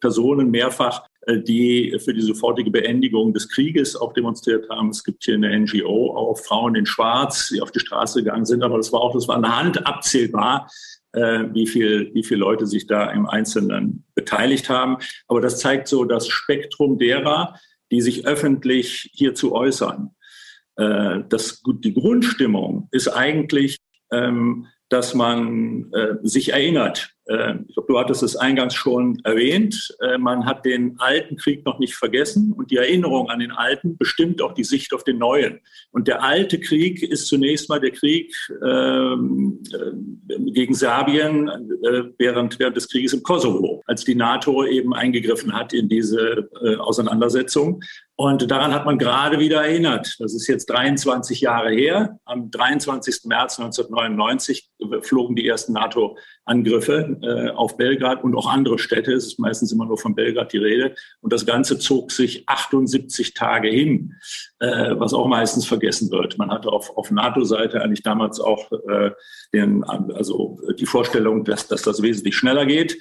[0.00, 4.88] Personen mehrfach, die für die sofortige Beendigung des Krieges auch demonstriert haben.
[4.88, 8.62] Es gibt hier eine NGO, auch Frauen in Schwarz, die auf die Straße gegangen sind.
[8.62, 10.70] Aber das war auch, das war an der Hand abzählbar,
[11.12, 14.96] äh, wie viel, wie viele Leute sich da im Einzelnen beteiligt haben.
[15.26, 17.54] Aber das zeigt so das Spektrum derer,
[17.90, 20.10] die sich öffentlich hierzu äußern.
[20.76, 23.78] Äh, das, die Grundstimmung ist eigentlich,
[24.12, 29.94] ähm, dass man äh, sich erinnert äh, ich glaube, du hattest es eingangs schon erwähnt,
[30.00, 33.96] äh, man hat den alten Krieg noch nicht vergessen und die Erinnerung an den alten
[33.96, 35.60] bestimmt auch die Sicht auf den neuen.
[35.92, 38.34] Und der alte Krieg ist zunächst mal der Krieg
[38.66, 41.50] ähm, äh, gegen Serbien
[42.18, 46.48] während, während des Krieges im Kosovo, als die NATO eben eingegriffen hat in diese
[46.78, 47.80] Auseinandersetzung.
[48.20, 50.16] Und daran hat man gerade wieder erinnert.
[50.18, 52.18] Das ist jetzt 23 Jahre her.
[52.24, 53.26] Am 23.
[53.26, 54.68] März 1999
[55.02, 59.12] flogen die ersten NATO-Angriffe äh, auf Belgrad und auch andere Städte.
[59.12, 60.96] Es ist meistens immer nur von Belgrad die Rede.
[61.20, 64.14] Und das Ganze zog sich 78 Tage hin,
[64.58, 66.38] äh, was auch meistens vergessen wird.
[66.38, 69.12] Man hatte auf, auf NATO-Seite eigentlich damals auch äh,
[69.54, 72.98] den, also die Vorstellung, dass, dass das wesentlich schneller geht.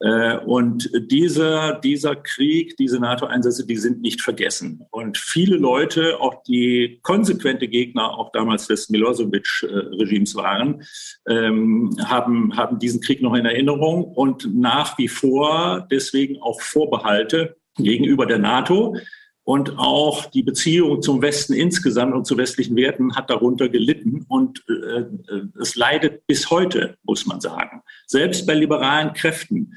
[0.00, 4.84] Äh, und dieser, dieser Krieg, diese NATO-Einsätze, die sind nicht vergessen.
[4.90, 10.82] Und viele Leute, auch die konsequente Gegner auch damals des Milosevic-Regimes waren,
[11.28, 17.56] ähm, haben, haben diesen Krieg noch in Erinnerung und nach wie vor deswegen auch Vorbehalte
[17.76, 18.96] gegenüber der NATO.
[19.46, 24.24] Und auch die Beziehung zum Westen insgesamt und zu westlichen Werten hat darunter gelitten.
[24.26, 25.04] Und äh,
[25.60, 27.80] es leidet bis heute, muss man sagen.
[28.08, 29.72] Selbst bei liberalen Kräften.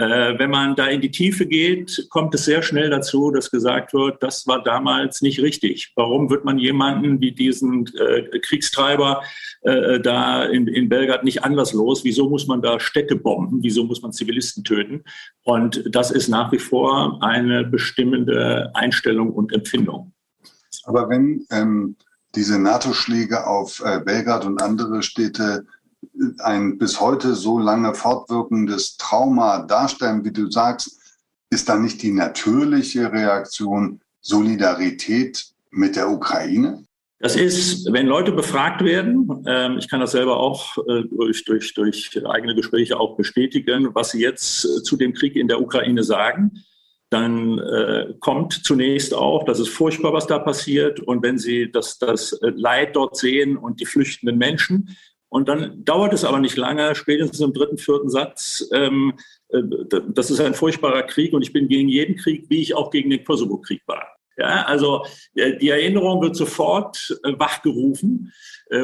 [0.00, 3.92] Äh, wenn man da in die Tiefe geht, kommt es sehr schnell dazu, dass gesagt
[3.92, 5.92] wird, das war damals nicht richtig.
[5.94, 9.22] Warum wird man jemanden wie diesen äh, Kriegstreiber
[9.60, 12.02] äh, da in, in Belgrad nicht anders los?
[12.02, 13.62] Wieso muss man da Städte bomben?
[13.62, 15.04] Wieso muss man Zivilisten töten?
[15.44, 20.14] Und das ist nach wie vor eine bestimmende Einstellung und Empfindung.
[20.84, 21.96] Aber wenn ähm,
[22.34, 25.66] diese NATO-Schläge auf äh, Belgrad und andere Städte
[26.38, 30.98] ein bis heute so lange fortwirkendes Trauma darstellen, wie du sagst,
[31.50, 36.84] ist dann nicht die natürliche Reaktion Solidarität mit der Ukraine?
[37.18, 41.74] Das ist, wenn Leute befragt werden, äh, ich kann das selber auch äh, durch, durch,
[41.74, 46.02] durch eigene Gespräche auch bestätigen, was sie jetzt äh, zu dem Krieg in der Ukraine
[46.02, 46.64] sagen,
[47.10, 51.00] dann äh, kommt zunächst auch, das ist furchtbar, was da passiert.
[51.00, 54.96] Und wenn Sie das, das Leid dort sehen und die flüchtenden Menschen,
[55.30, 59.14] und dann dauert es aber nicht lange, spätestens im dritten, vierten Satz, ähm,
[59.48, 59.62] äh,
[60.08, 63.10] das ist ein furchtbarer Krieg und ich bin gegen jeden Krieg, wie ich auch gegen
[63.10, 64.16] den Kosovo-Krieg war.
[64.36, 68.32] Ja, also äh, die Erinnerung wird sofort äh, wachgerufen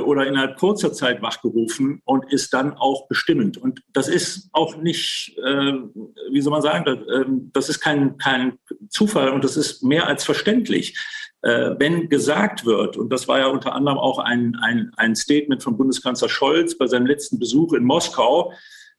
[0.05, 3.57] oder innerhalb kurzer Zeit wachgerufen und ist dann auch bestimmend.
[3.57, 8.59] Und das ist auch nicht, wie soll man sagen, das, äh, das ist kein, kein
[8.89, 10.99] Zufall und das ist mehr als verständlich
[11.43, 15.77] wenn gesagt wird, und das war ja unter anderem auch ein, ein, ein Statement von
[15.77, 18.53] Bundeskanzler Scholz bei seinem letzten Besuch in Moskau,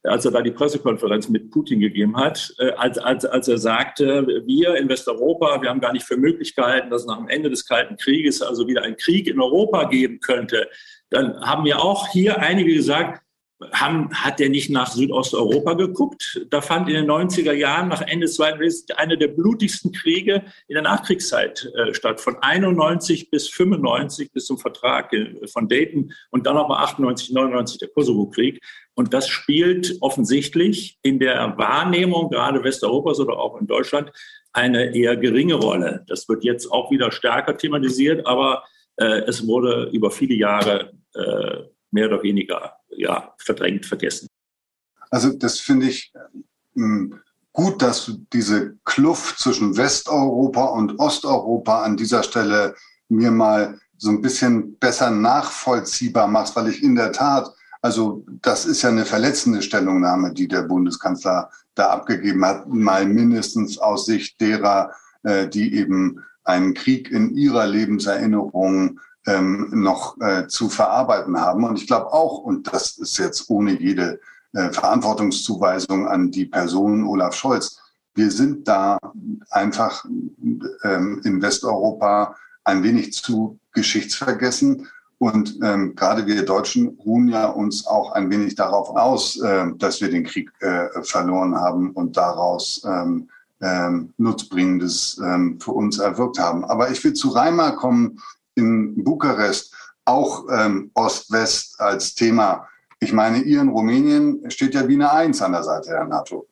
[0.04, 4.26] als er da die Pressekonferenz mit Putin gegeben hat, äh, als, als, als er sagte,
[4.46, 7.96] wir in Westeuropa, wir haben gar nicht für Möglichkeiten, dass nach dem Ende des Kalten
[7.96, 10.68] Krieges also wieder ein Krieg in Europa geben könnte,
[11.10, 13.22] dann haben mir auch hier einige gesagt,
[13.72, 16.46] haben, hat er nicht nach Südosteuropa geguckt?
[16.50, 20.44] Da fand in den 90er Jahren nach Ende des Zweiten Weltkriegs einer der blutigsten Kriege
[20.68, 22.20] in der Nachkriegszeit äh, statt.
[22.20, 27.78] Von 91 bis 95 bis zum Vertrag äh, von Dayton und dann nochmal 98, 99
[27.78, 28.60] der Kosovo-Krieg.
[28.94, 34.12] Und das spielt offensichtlich in der Wahrnehmung gerade Westeuropas oder auch in Deutschland
[34.52, 36.04] eine eher geringe Rolle.
[36.08, 38.64] Das wird jetzt auch wieder stärker thematisiert, aber
[38.96, 44.28] äh, es wurde über viele Jahre äh, mehr oder weniger ja, verdrängt, vergessen.
[45.10, 46.12] Also das finde ich
[46.76, 47.20] ähm,
[47.52, 52.74] gut, dass du diese Kluft zwischen Westeuropa und Osteuropa an dieser Stelle
[53.08, 58.66] mir mal so ein bisschen besser nachvollziehbar machst, weil ich in der Tat, also das
[58.66, 64.40] ist ja eine verletzende Stellungnahme, die der Bundeskanzler da abgegeben hat, mal mindestens aus Sicht
[64.40, 64.92] derer,
[65.22, 71.64] äh, die eben einen Krieg in ihrer Lebenserinnerung ähm, noch äh, zu verarbeiten haben.
[71.64, 74.20] Und ich glaube auch, und das ist jetzt ohne jede
[74.54, 77.78] äh, Verantwortungszuweisung an die Person Olaf Scholz,
[78.14, 78.98] wir sind da
[79.50, 80.04] einfach
[80.82, 84.88] ähm, in Westeuropa ein wenig zu geschichtsvergessen.
[85.18, 90.00] Und ähm, gerade wir Deutschen ruhen ja uns auch ein wenig darauf aus, äh, dass
[90.00, 93.28] wir den Krieg äh, verloren haben und daraus ähm,
[93.60, 96.64] ähm, Nutzbringendes ähm, für uns erwirkt haben.
[96.64, 98.20] Aber ich will zu Reimer kommen,
[98.58, 102.68] in Bukarest auch ähm, Ost-West als Thema.
[103.00, 106.48] Ich meine, ihr in Rumänien steht ja wie eine Eins an der Seite der NATO.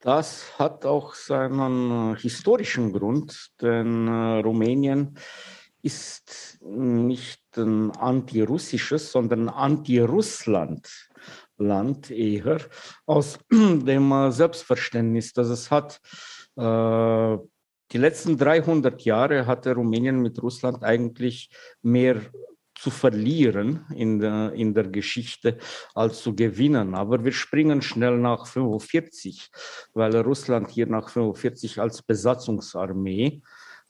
[0.00, 5.18] Das hat auch seinen äh, historischen Grund, denn äh, Rumänien
[5.82, 11.08] ist nicht ein antirussisches, sondern anti-Russland.
[11.58, 12.60] Land eher
[13.06, 16.00] aus dem äh, Selbstverständnis, dass es hat
[16.56, 17.38] äh,
[17.92, 21.50] die letzten 300 Jahre hatte Rumänien mit Russland eigentlich
[21.82, 22.20] mehr
[22.74, 25.58] zu verlieren in der, in der Geschichte
[25.94, 26.94] als zu gewinnen.
[26.94, 29.50] Aber wir springen schnell nach 45,
[29.94, 33.40] weil Russland hier nach 45 als Besatzungsarmee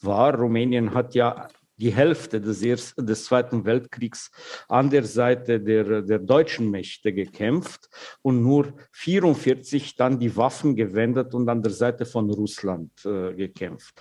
[0.00, 0.34] war.
[0.34, 4.30] Rumänien hat ja die Hälfte des, ersten, des Zweiten Weltkriegs
[4.68, 7.88] an der Seite der, der deutschen Mächte gekämpft
[8.22, 13.94] und nur 44 dann die Waffen gewendet und an der Seite von Russland äh, gekämpft.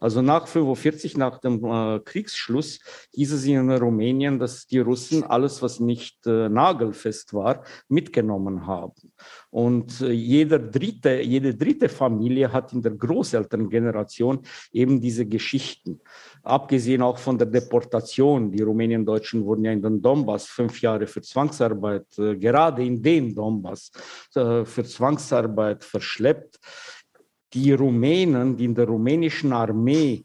[0.00, 2.80] Also nach 45, nach dem äh, Kriegsschluss,
[3.12, 9.12] hieß es in Rumänien, dass die Russen alles, was nicht äh, nagelfest war, mitgenommen haben.
[9.50, 14.40] Und äh, jeder dritte, jede dritte Familie hat in der Großelterngeneration
[14.72, 16.00] eben diese Geschichten.
[16.42, 18.50] Abgesehen auch von der Deportation.
[18.50, 23.34] Die Rumänien-Deutschen wurden ja in den Donbass fünf Jahre für Zwangsarbeit, äh, gerade in den
[23.34, 23.90] Donbass,
[24.34, 26.58] äh, für Zwangsarbeit verschleppt.
[27.52, 30.24] Die Rumänen, die in der rumänischen Armee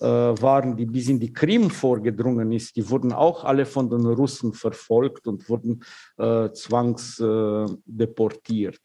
[0.00, 4.06] äh, waren, die bis in die Krim vorgedrungen ist, die wurden auch alle von den
[4.06, 5.82] Russen verfolgt und wurden
[6.18, 8.76] äh, zwangsdeportiert.
[8.76, 8.80] Äh,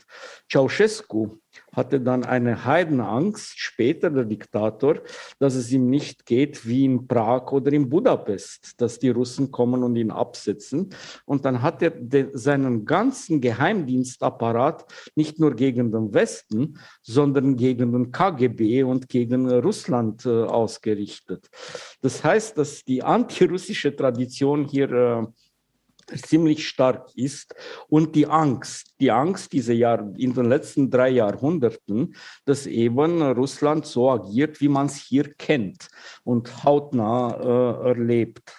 [0.51, 1.37] Ceausescu
[1.71, 4.95] hatte dann eine Heidenangst, später der Diktator,
[5.39, 9.83] dass es ihm nicht geht wie in Prag oder in Budapest, dass die Russen kommen
[9.83, 10.89] und ihn absetzen.
[11.25, 11.93] Und dann hat er
[12.33, 14.85] seinen ganzen Geheimdienstapparat
[15.15, 21.49] nicht nur gegen den Westen, sondern gegen den KGB und gegen Russland äh, ausgerichtet.
[22.01, 25.27] Das heißt, dass die antirussische Tradition hier äh,
[26.15, 27.55] ziemlich stark ist
[27.87, 33.85] und die Angst, die Angst diese Jahr in den letzten drei Jahrhunderten, dass eben Russland
[33.85, 35.87] so agiert, wie man es hier kennt
[36.23, 38.53] und hautnah äh, erlebt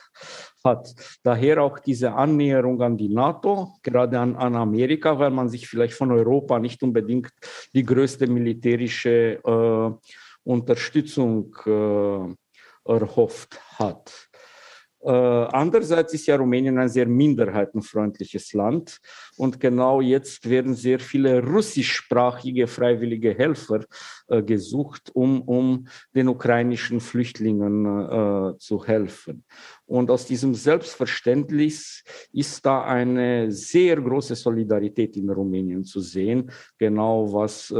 [0.64, 0.94] hat.
[1.22, 5.94] Daher auch diese Annäherung an die NATO, gerade an, an Amerika, weil man sich vielleicht
[5.94, 7.32] von Europa nicht unbedingt
[7.74, 10.08] die größte militärische äh,
[10.44, 12.34] Unterstützung äh,
[12.84, 14.29] erhofft hat.
[15.02, 18.98] Äh, andererseits ist ja Rumänien ein sehr minderheitenfreundliches Land
[19.36, 23.84] und genau jetzt werden sehr viele russischsprachige freiwillige Helfer
[24.28, 29.44] äh, gesucht, um, um den ukrainischen Flüchtlingen äh, zu helfen.
[29.86, 37.32] Und aus diesem Selbstverständnis ist da eine sehr große Solidarität in Rumänien zu sehen, genau
[37.32, 37.70] was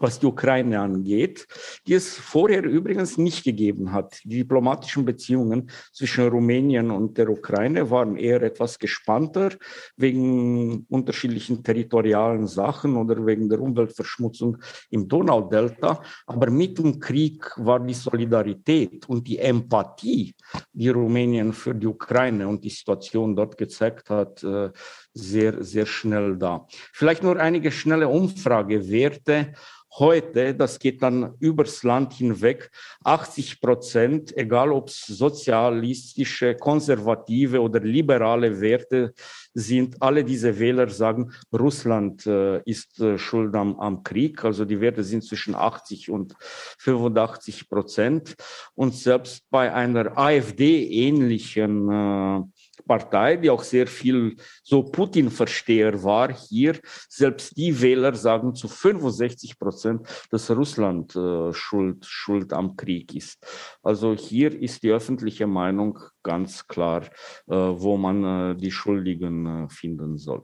[0.00, 1.46] was die Ukraine angeht,
[1.86, 4.18] die es vorher übrigens nicht gegeben hat.
[4.24, 9.50] Die diplomatischen Beziehungen zwischen Rumänien und der Ukraine waren eher etwas gespannter
[9.96, 14.58] wegen unterschiedlichen territorialen Sachen oder wegen der Umweltverschmutzung
[14.90, 16.02] im Donaudelta.
[16.26, 20.34] Aber mit dem Krieg war die Solidarität und die Empathie,
[20.72, 24.70] die Rumänien für die Ukraine und die Situation dort gezeigt hat, äh,
[25.14, 26.66] sehr, sehr schnell da.
[26.92, 29.54] Vielleicht nur einige schnelle Umfragewerte
[29.98, 32.70] heute, das geht dann übers Land hinweg,
[33.04, 39.14] 80 Prozent, egal ob es sozialistische, konservative oder liberale Werte
[39.52, 44.44] sind, alle diese Wähler sagen, Russland äh, ist äh, schuld am, am, Krieg.
[44.44, 46.34] Also die Werte sind zwischen 80 und
[46.78, 48.34] 85 Prozent.
[48.74, 52.42] Und selbst bei einer AfD-ähnlichen äh,
[52.86, 56.78] Partei, die auch sehr viel so Putin-Versteher war, hier
[57.08, 63.38] selbst die Wähler sagen zu 65 Prozent, dass Russland äh, schuld, schuld am Krieg ist.
[63.82, 67.02] Also hier ist die öffentliche Meinung ganz klar,
[67.46, 70.42] äh, wo man äh, die Schuldigen äh, finden soll.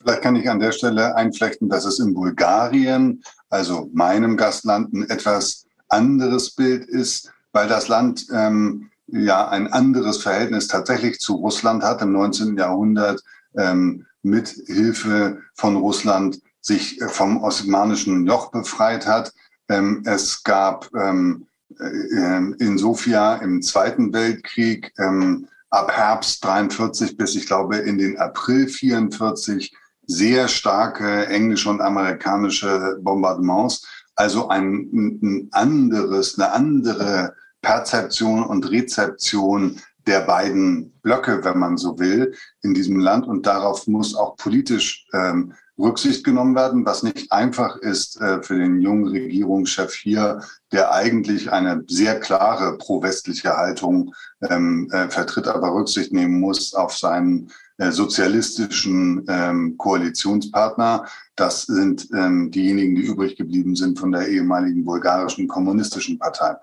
[0.00, 5.08] Vielleicht kann ich an der Stelle einflechten, dass es in Bulgarien, also meinem Gastland, ein
[5.08, 11.82] etwas anderes Bild ist, weil das Land ähm, ja ein anderes Verhältnis tatsächlich zu Russland
[11.82, 12.56] hat im 19.
[12.56, 13.22] Jahrhundert
[13.56, 19.32] ähm, mit Hilfe von Russland sich vom osmanischen Joch befreit hat.
[19.68, 21.46] Ähm, es gab ähm,
[21.78, 28.18] äh, in Sofia im Zweiten Weltkrieg ähm, ab Herbst 43 bis ich glaube in den
[28.18, 29.74] April 44
[30.06, 33.86] sehr starke englische und amerikanische Bombardements.
[34.16, 37.34] Also ein, ein anderes, eine andere
[37.64, 43.26] Perzeption und Rezeption der beiden Blöcke, wenn man so will, in diesem Land.
[43.26, 48.56] Und darauf muss auch politisch ähm, Rücksicht genommen werden, was nicht einfach ist äh, für
[48.58, 50.40] den jungen Regierungschef hier,
[50.72, 56.94] der eigentlich eine sehr klare pro-westliche Haltung ähm, äh, vertritt, aber Rücksicht nehmen muss auf
[56.96, 61.06] seinen äh, sozialistischen ähm, Koalitionspartner.
[61.34, 66.56] Das sind ähm, diejenigen, die übrig geblieben sind von der ehemaligen bulgarischen kommunistischen Partei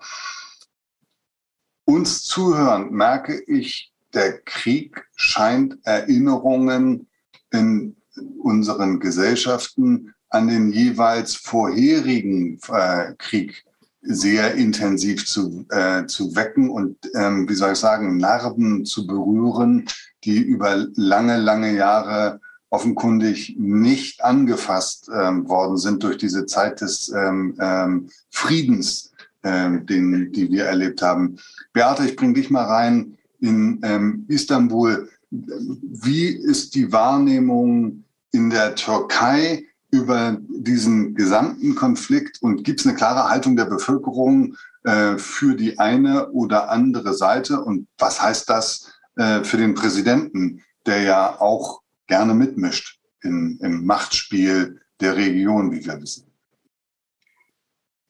[1.84, 7.08] uns zuhören, merke ich, der Krieg scheint Erinnerungen
[7.50, 7.96] in
[8.38, 13.64] unseren Gesellschaften an den jeweils vorherigen äh, Krieg
[14.02, 19.86] sehr intensiv zu, äh, zu wecken und, ähm, wie soll ich sagen, Narben zu berühren,
[20.24, 27.10] die über lange, lange Jahre offenkundig nicht angefasst ähm, worden sind durch diese Zeit des
[27.10, 29.11] ähm, ähm, Friedens,
[29.42, 31.36] ähm, den, die wir erlebt haben.
[31.72, 35.08] Beate, ich bringe dich mal rein in ähm, Istanbul.
[35.30, 42.96] Wie ist die Wahrnehmung in der Türkei über diesen gesamten Konflikt und gibt es eine
[42.96, 47.60] klare Haltung der Bevölkerung äh, für die eine oder andere Seite?
[47.60, 53.84] Und was heißt das äh, für den Präsidenten, der ja auch gerne mitmischt in, im
[53.84, 56.31] Machtspiel der Region, wie wir wissen?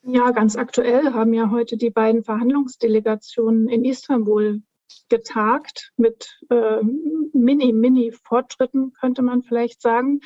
[0.05, 4.63] Ja, ganz aktuell haben ja heute die beiden Verhandlungsdelegationen in Istanbul
[5.09, 6.83] getagt mit äh,
[7.33, 10.21] Mini-Mini-Fortschritten, könnte man vielleicht sagen.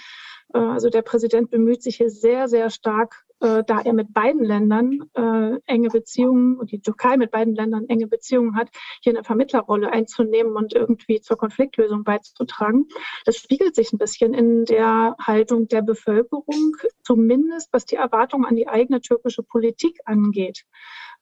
[0.54, 4.44] Äh, also der Präsident bemüht sich hier sehr, sehr stark äh, da er mit beiden
[4.44, 8.68] Ländern äh, enge Beziehungen und die Türkei mit beiden Ländern enge Beziehungen hat,
[9.02, 12.86] hier eine Vermittlerrolle einzunehmen und irgendwie zur Konfliktlösung beizutragen.
[13.24, 18.56] Das spiegelt sich ein bisschen in der Haltung der Bevölkerung, zumindest was die Erwartungen an
[18.56, 20.64] die eigene türkische Politik angeht.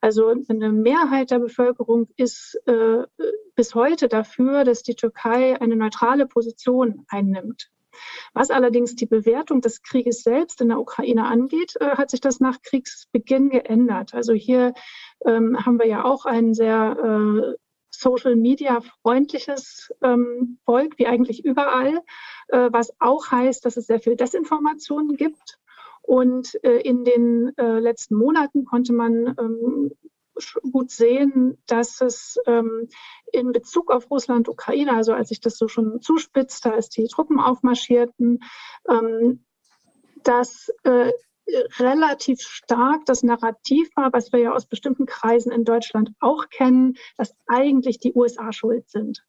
[0.01, 3.05] Also eine Mehrheit der Bevölkerung ist äh,
[3.55, 7.71] bis heute dafür, dass die Türkei eine neutrale Position einnimmt.
[8.33, 12.41] Was allerdings die Bewertung des Krieges selbst in der Ukraine angeht, äh, hat sich das
[12.41, 14.15] nach Kriegsbeginn geändert.
[14.15, 14.75] Also hier
[15.25, 17.57] ähm, haben wir ja auch ein sehr äh,
[17.91, 22.03] Social Media freundliches ähm, Volk, wie eigentlich überall,
[22.49, 25.59] äh, was auch heißt, dass es sehr viel Desinformation gibt.
[26.03, 29.93] Und äh, in den äh, letzten Monaten konnte man ähm,
[30.71, 32.89] gut sehen, dass es ähm,
[33.33, 37.41] in Bezug auf Russland, Ukraine, also als sich das so schon zuspitzte, als die Truppen
[37.41, 38.41] aufmarschierten,
[38.89, 39.45] ähm,
[40.23, 41.13] dass äh,
[41.79, 46.95] relativ stark das Narrativ war, was wir ja aus bestimmten Kreisen in Deutschland auch kennen,
[47.17, 49.25] dass eigentlich die USA schuld sind.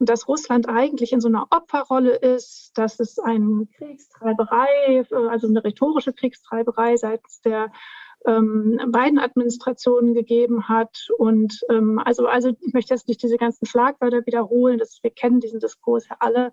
[0.00, 5.46] Und dass Russland eigentlich in so einer Opferrolle ist, dass es eine Kriegstreiberei, äh, also
[5.46, 7.70] eine rhetorische Kriegstreiberei seitens der
[8.26, 11.08] ähm, beiden Administrationen gegeben hat.
[11.18, 15.40] Und ähm, also, also ich möchte jetzt nicht diese ganzen Schlagwörter wiederholen, das, wir kennen
[15.40, 16.52] diesen Diskurs ja alle.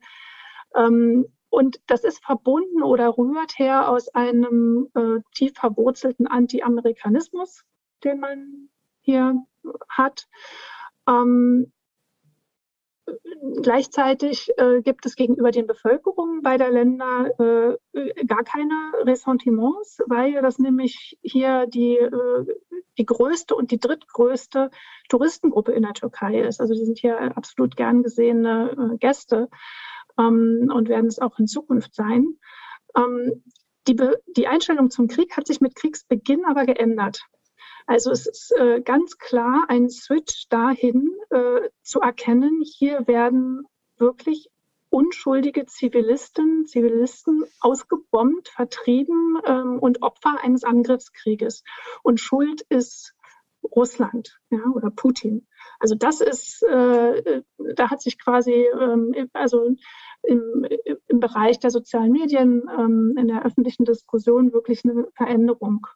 [0.76, 7.64] Ähm, und das ist verbunden oder rührt her aus einem äh, tief verwurzelten Anti-Amerikanismus,
[8.04, 8.70] den man
[9.02, 9.36] hier
[9.90, 10.28] hat.
[11.08, 11.72] Ähm,
[13.62, 20.60] Gleichzeitig äh, gibt es gegenüber den Bevölkerungen beider Länder äh, gar keine Ressentiments, weil das
[20.60, 22.46] nämlich hier die, äh,
[22.98, 24.70] die größte und die drittgrößte
[25.10, 26.60] Touristengruppe in der Türkei ist.
[26.60, 29.50] Also die sind hier absolut gern gesehene äh, Gäste.
[30.18, 32.38] ähm, und werden es auch in Zukunft sein.
[32.96, 33.44] Ähm,
[33.88, 33.96] die,
[34.36, 37.22] die Einstellung zum Krieg hat sich mit Kriegsbeginn aber geändert.
[37.88, 43.66] Also es ist äh, ganz klar ein Switch dahin äh, zu erkennen, hier werden
[43.98, 44.50] wirklich
[44.90, 51.64] unschuldige Zivilisten, Zivilisten ausgebombt, vertrieben ähm, und Opfer eines Angriffskrieges.
[52.04, 53.14] Und Schuld ist
[53.64, 55.48] Russland ja, oder Putin.
[55.80, 57.42] Also das ist, äh,
[57.76, 59.76] da hat sich quasi, ähm, also
[60.24, 60.68] im,
[61.08, 65.88] im Bereich der sozialen Medien, ähm, in der öffentlichen Diskussion wirklich eine Veränderung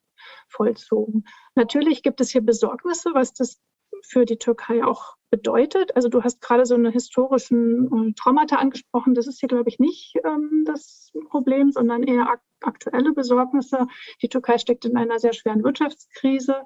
[0.52, 1.26] vollzogen.
[1.56, 3.62] Natürlich gibt es hier Besorgnisse, was das
[4.04, 5.96] für die Türkei auch bedeutet.
[5.96, 9.14] Also du hast gerade so eine historischen äh, Traumata angesprochen.
[9.14, 13.88] Das ist hier, glaube ich, nicht ähm, das Problem, sondern eher ak aktuelle Besorgnisse.
[14.22, 16.62] Die Türkei steckt in einer sehr schweren Wirtschaftskrise.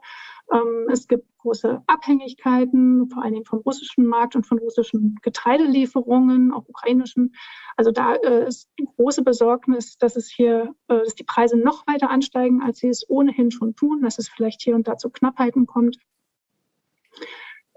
[0.53, 6.51] Ähm, es gibt große Abhängigkeiten, vor allen Dingen vom russischen Markt und von russischen Getreidelieferungen,
[6.51, 7.35] auch ukrainischen.
[7.77, 12.09] Also da äh, ist große Besorgnis, dass es hier, äh, dass die Preise noch weiter
[12.09, 15.65] ansteigen, als sie es ohnehin schon tun, dass es vielleicht hier und da zu Knappheiten
[15.65, 15.97] kommt.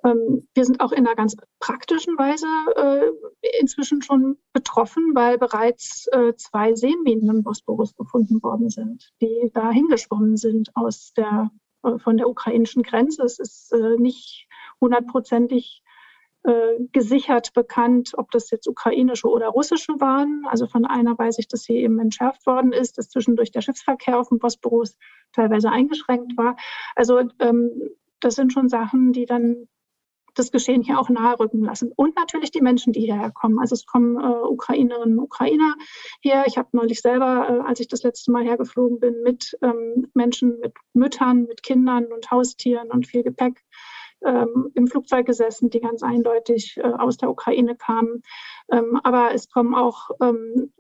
[0.05, 2.47] Ähm, wir sind auch in einer ganz praktischen Weise
[2.77, 9.71] äh, inzwischen schon betroffen, weil bereits zwei Seeminen im Bosporus gefunden worden sind, die da
[9.71, 11.51] hingeschwommen sind aus der,
[11.83, 13.22] von der ukrainischen Grenze.
[13.22, 14.49] Es ist äh, nicht
[14.81, 15.83] hundertprozentig
[16.45, 20.45] äh, gesichert bekannt, ob das jetzt ukrainische oder russische waren.
[20.49, 24.18] Also von einer weiß ich, dass sie eben entschärft worden ist, dass zwischendurch der Schiffsverkehr
[24.18, 24.97] auf dem Bosporus
[25.33, 26.57] teilweise eingeschränkt war.
[26.95, 29.68] Also ähm, das sind schon Sachen, die dann
[30.39, 31.93] das Geschehen hier auch nahe rücken lassen.
[31.95, 33.59] Und natürlich die Menschen, die hierher kommen.
[33.59, 35.74] Also es kommen äh, Ukrainerinnen und Ukrainer
[36.20, 36.45] her.
[36.47, 40.59] Ich habe neulich selber, äh, als ich das letzte Mal hergeflogen bin, mit ähm, Menschen,
[40.61, 43.64] mit Müttern, mit Kindern und Haustieren und viel Gepäck
[44.24, 48.22] ähm, im Flugzeug gesessen, die ganz eindeutig äh, aus der Ukraine kamen.
[48.70, 50.72] Ähm, aber es kommen auch ähm,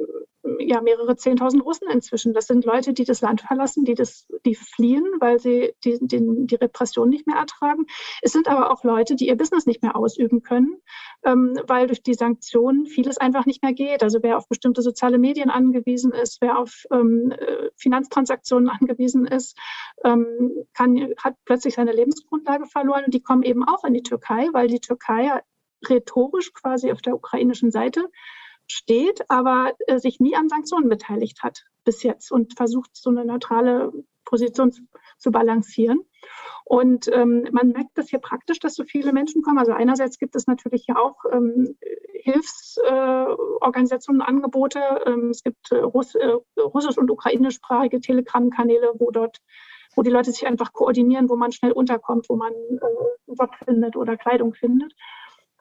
[0.58, 2.32] ja, mehrere Zehntausend Russen inzwischen.
[2.32, 6.20] Das sind Leute, die das Land verlassen, die, das, die fliehen, weil sie die, die,
[6.20, 7.86] die Repression nicht mehr ertragen.
[8.22, 10.80] Es sind aber auch Leute, die ihr Business nicht mehr ausüben können,
[11.24, 14.02] ähm, weil durch die Sanktionen vieles einfach nicht mehr geht.
[14.02, 19.58] Also wer auf bestimmte soziale Medien angewiesen ist, wer auf ähm, äh, Finanztransaktionen angewiesen ist,
[20.04, 23.04] ähm, kann, hat plötzlich seine Lebensgrundlage verloren.
[23.06, 25.40] Und die kommen eben auch in die Türkei, weil die Türkei
[25.88, 28.08] rhetorisch quasi auf der ukrainischen Seite
[28.70, 33.24] steht, aber äh, sich nie an Sanktionen beteiligt hat bis jetzt und versucht, so eine
[33.24, 33.92] neutrale
[34.26, 34.82] Position zu,
[35.16, 36.04] zu balancieren.
[36.64, 39.58] Und ähm, man merkt das hier praktisch, dass so viele Menschen kommen.
[39.58, 41.78] Also einerseits gibt es natürlich ja auch ähm,
[42.12, 44.80] Hilfsorganisationen, äh, Angebote.
[45.06, 49.38] Ähm, es gibt äh, Russ, äh, russisch- und ukrainischsprachige Telegram-Kanäle, wo dort
[49.96, 52.76] wo die Leute sich einfach koordinieren, wo man schnell unterkommt, wo man äh,
[53.26, 54.94] Job findet oder Kleidung findet.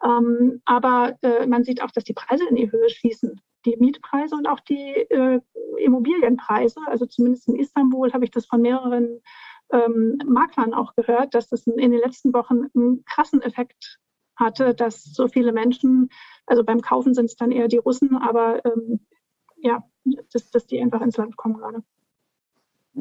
[0.04, 3.42] Ähm, aber äh, man sieht auch, dass die Preise in die Höhe schießen.
[3.66, 5.42] Die Mietpreise und auch die äh,
[5.78, 6.80] Immobilienpreise.
[6.86, 9.22] Also zumindest in Istanbul habe ich das von mehreren
[9.72, 14.00] ähm, Maklern auch gehört, dass das in den letzten Wochen einen krassen Effekt
[14.36, 16.10] hatte, dass so viele Menschen,
[16.46, 19.00] also beim Kaufen sind es dann eher die Russen, aber ähm,
[19.58, 19.84] ja,
[20.32, 21.84] dass, dass die einfach ins Land kommen gerade.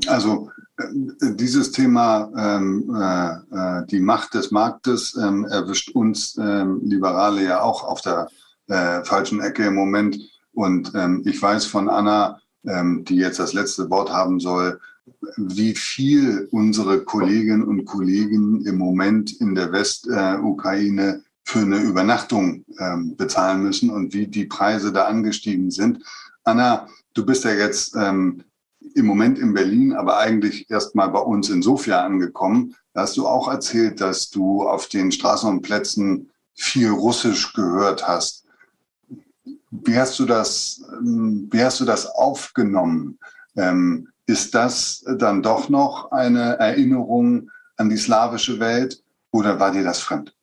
[0.07, 0.85] Also äh,
[1.35, 7.63] dieses Thema, ähm, äh, äh, die Macht des Marktes, ähm, erwischt uns ähm, Liberale ja
[7.63, 8.29] auch auf der
[8.69, 10.19] äh, falschen Ecke im Moment.
[10.53, 14.81] Und ähm, ich weiß von Anna, ähm, die jetzt das letzte Wort haben soll,
[15.37, 23.17] wie viel unsere Kolleginnen und Kollegen im Moment in der Westukraine für eine Übernachtung ähm,
[23.17, 26.03] bezahlen müssen und wie die Preise da angestiegen sind.
[26.43, 28.43] Anna, du bist ja jetzt ähm,
[28.95, 32.75] im Moment in Berlin, aber eigentlich erst mal bei uns in Sofia angekommen.
[32.93, 38.07] Da hast du auch erzählt, dass du auf den Straßen und Plätzen viel Russisch gehört
[38.07, 38.45] hast.
[39.71, 43.19] Wie hast du das, ähm, wie hast du das aufgenommen?
[43.57, 49.85] Ähm, ist das dann doch noch eine Erinnerung an die slawische Welt oder war dir
[49.85, 50.35] das fremd?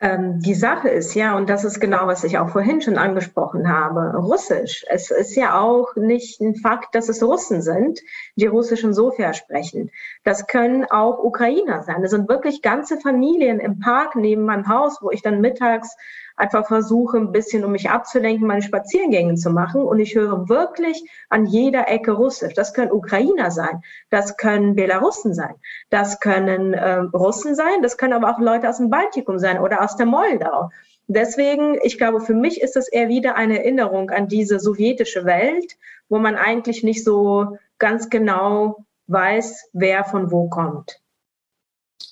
[0.00, 3.68] Ähm, die Sache ist ja, und das ist genau, was ich auch vorhin schon angesprochen
[3.68, 4.84] habe, Russisch.
[4.88, 8.00] Es ist ja auch nicht ein Fakt, dass es Russen sind,
[8.36, 9.90] die Russisch in Sofia sprechen.
[10.22, 12.04] Das können auch Ukrainer sein.
[12.04, 15.96] Es sind wirklich ganze Familien im Park neben meinem Haus, wo ich dann mittags
[16.38, 19.82] einfach versuche, ein bisschen, um mich abzulenken, meine Spaziergänge zu machen.
[19.82, 22.54] Und ich höre wirklich an jeder Ecke Russisch.
[22.54, 25.54] Das können Ukrainer sein, das können Belarussen sein,
[25.90, 29.82] das können äh, Russen sein, das können aber auch Leute aus dem Baltikum sein oder
[29.82, 30.70] aus der Moldau.
[31.08, 35.76] Deswegen, ich glaube, für mich ist das eher wieder eine Erinnerung an diese sowjetische Welt,
[36.08, 41.00] wo man eigentlich nicht so ganz genau weiß, wer von wo kommt.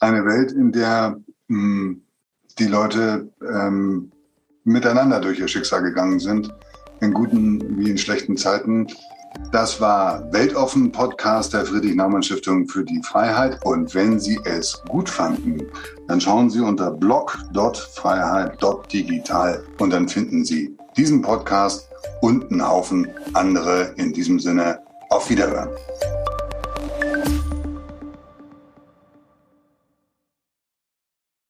[0.00, 1.18] Eine Welt, in der
[1.48, 2.02] mh, hm,
[2.58, 4.12] die Leute ähm,
[4.66, 6.52] miteinander durch ihr Schicksal gegangen sind,
[7.00, 8.88] in guten wie in schlechten Zeiten.
[9.52, 13.58] Das war Weltoffen Podcast der Friedrich-Naumann-Stiftung für die Freiheit.
[13.64, 15.62] Und wenn Sie es gut fanden,
[16.08, 21.88] dann schauen Sie unter blog.freiheit.digital und dann finden Sie diesen Podcast
[22.20, 23.94] und einen Haufen andere.
[23.96, 25.70] In diesem Sinne, auf Wiederhören.